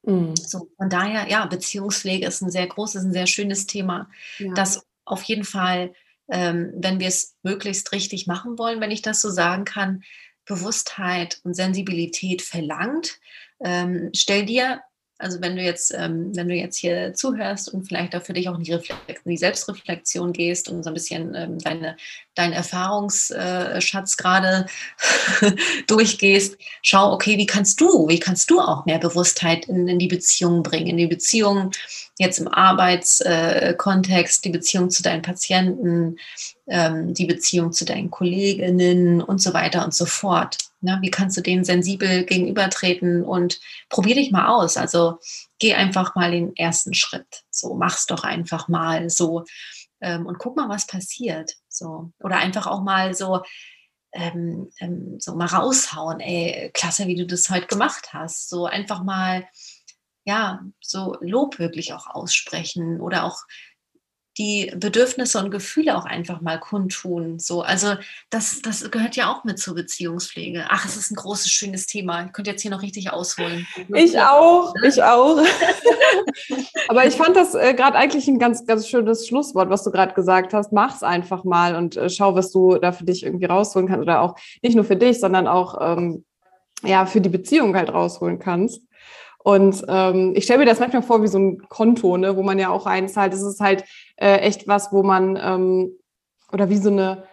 Mhm. 0.04 0.36
So, 0.36 0.69
von 0.78 0.89
daher, 0.89 1.28
ja, 1.30 1.45
Beziehungspflege 1.45 2.28
ist 2.28 2.41
ein 2.41 2.52
sehr 2.52 2.67
großes, 2.67 3.04
ein 3.04 3.13
sehr 3.13 3.28
schönes 3.28 3.65
Thema, 3.65 4.10
ja. 4.38 4.54
das 4.54 4.86
auf 5.06 5.23
jeden 5.23 5.43
Fall, 5.43 5.93
ähm, 6.32 6.72
wenn 6.76 7.00
wir 7.00 7.08
es 7.08 7.36
möglichst 7.44 7.92
richtig 7.92 8.28
machen 8.28 8.58
wollen, 8.58 8.82
wenn 8.82 8.92
ich 8.92 9.02
das 9.02 9.22
so 9.22 9.30
sagen 9.30 9.66
kann, 9.66 10.04
Bewusstheit 10.46 11.40
und 11.44 11.56
Sensibilität 11.56 12.42
verlangt. 12.42 13.20
Ähm, 13.64 14.10
stell 14.14 14.46
dir 14.46 14.82
also 15.19 15.41
wenn 15.41 15.56
du 15.56 15.62
jetzt, 15.62 15.93
ähm, 15.93 16.36
wenn 16.36 16.49
du 16.49 16.56
jetzt 16.56 16.78
hier 16.78 17.13
zuhörst 17.13 17.73
und 17.73 17.88
vielleicht 17.88 18.15
auch 18.15 18.23
für 18.23 18.34
dich 18.34 18.49
auch 18.49 18.58
in 18.58 18.63
die, 18.63 18.73
Reflex 18.73 19.21
in 19.23 19.32
die 19.32 19.38
Selbstreflexion 19.38 20.34
gehst 20.34 20.69
und 20.69 20.84
so 20.84 20.89
ein 20.89 20.93
bisschen 20.93 21.34
ähm, 21.36 21.60
deine, 21.60 21.95
deinen 22.36 22.54
Erfahrungsschatz 22.54 24.17
gerade 24.17 24.65
durchgehst, 25.88 26.58
schau, 26.82 27.13
okay, 27.13 27.38
wie 27.38 27.45
kannst 27.45 27.80
du, 27.80 28.08
wie 28.08 28.19
kannst 28.19 28.49
du 28.49 28.60
auch 28.60 28.86
mehr 28.86 28.99
Bewusstheit 28.99 29.65
in, 29.67 29.88
in 29.88 29.99
die 29.99 30.08
Beziehung 30.08 30.63
bringen, 30.63 30.88
in 30.88 30.97
die 30.97 31.08
Beziehung 31.08 31.71
jetzt 32.17 32.39
im 32.39 32.47
Arbeitskontext, 32.47 34.45
äh, 34.45 34.49
die 34.49 34.54
Beziehung 34.58 34.89
zu 34.89 35.04
deinen 35.04 35.21
Patienten, 35.21 36.17
ähm, 36.67 37.13
die 37.13 37.26
Beziehung 37.26 37.71
zu 37.71 37.86
deinen 37.86 38.12
Kolleginnen 38.12 39.21
und 39.21 39.41
so 39.41 39.54
weiter 39.54 39.86
und 39.86 39.93
so 39.93 40.06
fort. 40.06 40.58
Ne? 40.84 41.00
Wie 41.02 41.12
kannst 41.12 41.38
du 41.38 41.41
denen 41.41 41.63
sensibel 41.63 42.26
gegenübertreten 42.26 43.24
und 43.24 43.60
probier 43.89 44.15
dich 44.15 44.32
mal 44.32 44.48
aus. 44.48 44.78
Also 44.78 45.19
geh 45.60 45.74
einfach 45.74 46.15
mal 46.15 46.32
den 46.32 46.56
ersten 46.56 46.93
Schritt. 46.93 47.43
So, 47.50 47.74
mach's 47.76 48.06
doch 48.06 48.24
einfach 48.24 48.67
mal 48.67 49.10
so 49.10 49.46
ähm, 50.02 50.26
und 50.26 50.38
guck 50.38 50.56
mal, 50.58 50.69
was 50.69 50.86
passiert. 50.86 51.56
So. 51.69 52.12
Oder 52.19 52.38
einfach 52.38 52.67
auch 52.67 52.84
mal 52.84 53.15
so, 53.15 53.41
ähm, 54.12 54.69
ähm, 54.80 55.17
so 55.19 55.36
mal 55.36 55.48
raushauen. 55.48 56.19
Ey, 56.19 56.69
klasse, 56.74 57.08
wie 57.08 57.15
du 57.15 57.26
das 57.26 57.50
heute 57.50 57.67
gemacht 57.67 58.10
hast. 58.12 58.50
So 58.50 58.65
einfach 58.65 59.04
mal, 59.04 59.48
ja, 60.26 60.62
so 60.82 61.15
Lob 61.22 61.58
wirklich 61.58 61.93
auch 61.93 62.08
aussprechen 62.08 63.00
oder 63.00 63.24
auch 63.24 63.38
die 64.38 64.72
Bedürfnisse 64.76 65.38
und 65.39 65.52
Gefühle 65.52 65.96
auch 65.96 66.06
einfach 66.06 66.41
mal 66.41 66.60
kundtun. 66.60 67.39
So, 67.39 67.62
also 67.62 67.96
das, 68.32 68.62
das 68.62 68.89
gehört 68.89 69.15
ja 69.15 69.32
auch 69.32 69.43
mit 69.43 69.60
zur 69.60 69.76
Beziehungspflege. 69.76 70.65
Ach, 70.69 70.86
es 70.86 70.98
ist 70.98 71.12
ein 71.12 71.15
großes, 71.15 71.52
schönes 71.52 71.86
Thema. 71.86 72.26
Ich 72.26 72.34
könnte 72.34 72.52
jetzt 72.52 72.62
hier 72.62 72.72
noch 72.72 72.82
richtig 72.82 73.12
ausholen. 73.12 73.67
Ich 73.93 74.19
auch, 74.19 74.74
ich 74.84 75.04
auch. 75.04 75.38
Aber 76.88 77.06
ich 77.06 77.15
fand 77.15 77.36
das 77.36 77.54
äh, 77.54 77.74
gerade 77.76 77.98
eigentlich 77.98 78.28
ein 78.28 78.39
ganz, 78.39 78.65
ganz 78.65 78.88
schönes 78.88 79.28
Schlusswort, 79.28 79.69
was 79.69 79.84
du 79.84 79.91
gerade 79.91 80.13
gesagt 80.13 80.54
hast. 80.54 80.72
Mach's 80.74 81.04
einfach 81.04 81.43
mal 81.43 81.76
und 81.76 81.96
äh, 81.96 82.10
schau, 82.10 82.34
was 82.34 82.52
du 82.52 82.78
da 82.78 82.91
für 82.91 83.06
dich 83.06 83.24
irgendwie 83.24 83.46
rausholen 83.46 83.88
kannst 83.88 84.02
oder 84.02 84.22
auch 84.22 84.36
nicht 84.63 84.76
nur 84.76 84.86
für 84.86 84.96
dich, 84.96 85.19
sondern 85.19 85.48
auch 85.48 85.78
ähm, 85.80 86.26
ja 86.84 87.06
für 87.06 87.22
die 87.22 87.30
Beziehung 87.30 87.76
halt 87.76 87.93
rausholen 87.93 88.39
kannst. 88.39 88.82
Und 89.44 89.84
ähm, 89.90 90.34
ich 90.36 90.46
stelle 90.46 90.60
mir 90.60 90.66
das 90.66 90.80
manchmal 90.80 91.04
vor 91.04 91.22
wie 91.22 91.28
so 91.28 91.38
ein 91.38 91.58
Konto, 91.68 92.18
ne, 92.18 92.38
wo 92.38 92.44
man 92.44 92.60
ja 92.60 92.70
auch 92.70 92.86
einzahlt. 92.86 93.34
Das 93.34 93.42
ist 93.42 93.60
halt 93.60 93.84
äh, 94.16 94.38
echt 94.38 94.68
was, 94.68 94.94
wo 94.94 95.04
man, 95.04 95.38
ähm, 95.42 95.92
oder 96.52 96.70
wie 96.70 96.78
so 96.78 96.90
eine, 96.90 97.24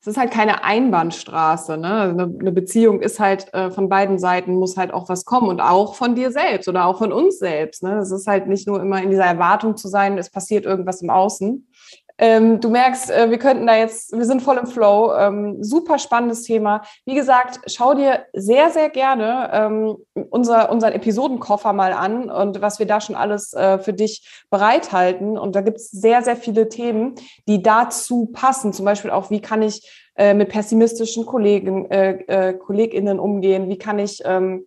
es 0.00 0.08
ist 0.08 0.18
halt 0.18 0.30
keine 0.30 0.62
Einbahnstraße. 0.64 1.78
Ne? 1.78 1.90
Also 1.90 2.18
eine, 2.18 2.38
eine 2.38 2.52
Beziehung 2.52 3.00
ist 3.00 3.18
halt 3.18 3.52
äh, 3.54 3.70
von 3.70 3.88
beiden 3.88 4.18
Seiten 4.18 4.56
muss 4.56 4.76
halt 4.76 4.92
auch 4.92 5.08
was 5.08 5.24
kommen 5.24 5.48
und 5.48 5.62
auch 5.62 5.94
von 5.94 6.14
dir 6.14 6.30
selbst 6.30 6.68
oder 6.68 6.84
auch 6.84 6.98
von 6.98 7.12
uns 7.12 7.38
selbst. 7.38 7.82
Ne? 7.82 7.96
Es 7.96 8.10
ist 8.10 8.26
halt 8.26 8.46
nicht 8.46 8.68
nur 8.68 8.82
immer 8.82 9.02
in 9.02 9.08
dieser 9.08 9.24
Erwartung 9.24 9.78
zu 9.78 9.88
sein, 9.88 10.18
es 10.18 10.28
passiert 10.28 10.66
irgendwas 10.66 11.00
im 11.00 11.08
Außen, 11.08 11.66
ähm, 12.16 12.60
du 12.60 12.70
merkst, 12.70 13.10
äh, 13.10 13.30
wir 13.30 13.38
könnten 13.38 13.66
da 13.66 13.76
jetzt, 13.76 14.12
wir 14.12 14.24
sind 14.24 14.40
voll 14.40 14.56
im 14.58 14.66
Flow. 14.66 15.12
Ähm, 15.14 15.62
super 15.62 15.98
spannendes 15.98 16.44
Thema. 16.44 16.82
Wie 17.04 17.14
gesagt, 17.14 17.60
schau 17.66 17.94
dir 17.94 18.26
sehr, 18.32 18.70
sehr 18.70 18.88
gerne 18.88 19.50
ähm, 19.52 19.96
unser, 20.30 20.70
unseren 20.70 20.92
Episodenkoffer 20.92 21.72
mal 21.72 21.92
an 21.92 22.30
und 22.30 22.62
was 22.62 22.78
wir 22.78 22.86
da 22.86 23.00
schon 23.00 23.16
alles 23.16 23.52
äh, 23.52 23.78
für 23.78 23.92
dich 23.92 24.44
bereithalten. 24.48 25.36
Und 25.36 25.56
da 25.56 25.60
gibt 25.60 25.78
es 25.78 25.90
sehr, 25.90 26.22
sehr 26.22 26.36
viele 26.36 26.68
Themen, 26.68 27.16
die 27.48 27.62
dazu 27.62 28.26
passen. 28.32 28.72
Zum 28.72 28.84
Beispiel 28.84 29.10
auch, 29.10 29.30
wie 29.30 29.40
kann 29.40 29.62
ich 29.62 30.10
äh, 30.14 30.34
mit 30.34 30.50
pessimistischen 30.50 31.26
Kollegen, 31.26 31.90
äh, 31.90 32.12
äh, 32.28 32.54
KollegInnen 32.54 33.18
umgehen? 33.18 33.68
Wie 33.68 33.78
kann 33.78 33.98
ich 33.98 34.22
ähm, 34.24 34.66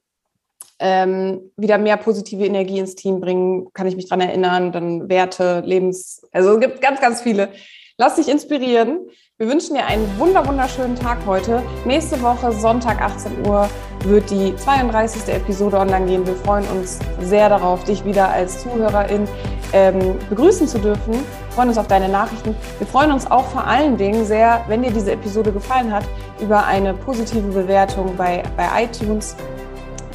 ähm, 0.80 1.52
wieder 1.58 1.78
mehr 1.78 1.98
positive 1.98 2.46
Energie 2.46 2.80
ins 2.80 2.96
Team 2.96 3.20
bringen, 3.20 3.68
kann 3.74 3.88
ich 3.88 3.96
mich 3.96 4.08
dran 4.08 4.22
erinnern, 4.22 4.72
dann 4.72 5.10
Werte, 5.10 5.64
Lebens, 5.66 6.22
also 6.32 6.56
es 6.56 6.60
gibt 6.60 6.82
ganz, 6.82 7.02
ganz 7.02 7.22
viele. 7.22 7.50
Lass 7.98 8.16
dich 8.16 8.28
inspirieren. 8.28 9.10
Wir 9.40 9.48
wünschen 9.50 9.76
dir 9.76 9.86
einen 9.86 10.08
wunder, 10.20 10.46
wunderschönen 10.48 10.96
Tag 10.96 11.18
heute. 11.26 11.64
Nächste 11.84 12.22
Woche, 12.22 12.52
Sonntag, 12.52 13.02
18 13.02 13.48
Uhr, 13.48 13.68
wird 14.04 14.30
die 14.30 14.56
32. 14.56 15.34
Episode 15.34 15.80
online 15.80 16.06
gehen. 16.06 16.28
Wir 16.28 16.36
freuen 16.36 16.66
uns 16.68 17.00
sehr 17.22 17.50
darauf, 17.50 17.84
dich 17.84 18.06
wieder 18.06 18.30
als 18.30 18.62
Zuhörerin 18.62 19.28
ähm, 19.74 20.16
begrüßen 20.30 20.68
zu 20.68 20.78
dürfen. 20.78 21.14
Wir 21.14 21.52
freuen 21.52 21.70
uns 21.70 21.78
auf 21.80 21.88
deine 21.88 22.10
Nachrichten. 22.10 22.56
Wir 22.78 22.88
freuen 22.88 23.12
uns 23.12 23.30
auch 23.30 23.46
vor 23.46 23.66
allen 23.66 23.98
Dingen 23.98 24.26
sehr, 24.26 24.64
wenn 24.68 24.84
dir 24.84 24.92
diese 24.92 25.12
Episode 25.12 25.52
gefallen 25.52 25.92
hat, 25.92 26.04
über 26.40 26.66
eine 26.66 26.94
positive 26.94 27.48
Bewertung 27.48 28.16
bei, 28.16 28.44
bei 28.56 28.84
iTunes. 28.84 29.36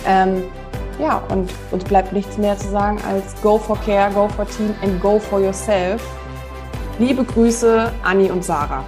Ähm, 0.07 0.45
ja, 0.99 1.23
und 1.31 1.51
uns 1.71 1.85
bleibt 1.85 2.13
nichts 2.13 2.37
mehr 2.39 2.57
zu 2.57 2.69
sagen 2.69 2.99
als 3.09 3.35
Go 3.43 3.59
for 3.59 3.79
Care, 3.81 4.11
Go 4.13 4.29
for 4.29 4.47
Team 4.47 4.75
and 4.83 5.01
Go 5.01 5.19
for 5.19 5.41
Yourself. 5.41 6.03
Liebe 6.99 7.25
Grüße, 7.25 7.93
Anni 8.03 8.31
und 8.31 8.45
Sarah. 8.45 8.85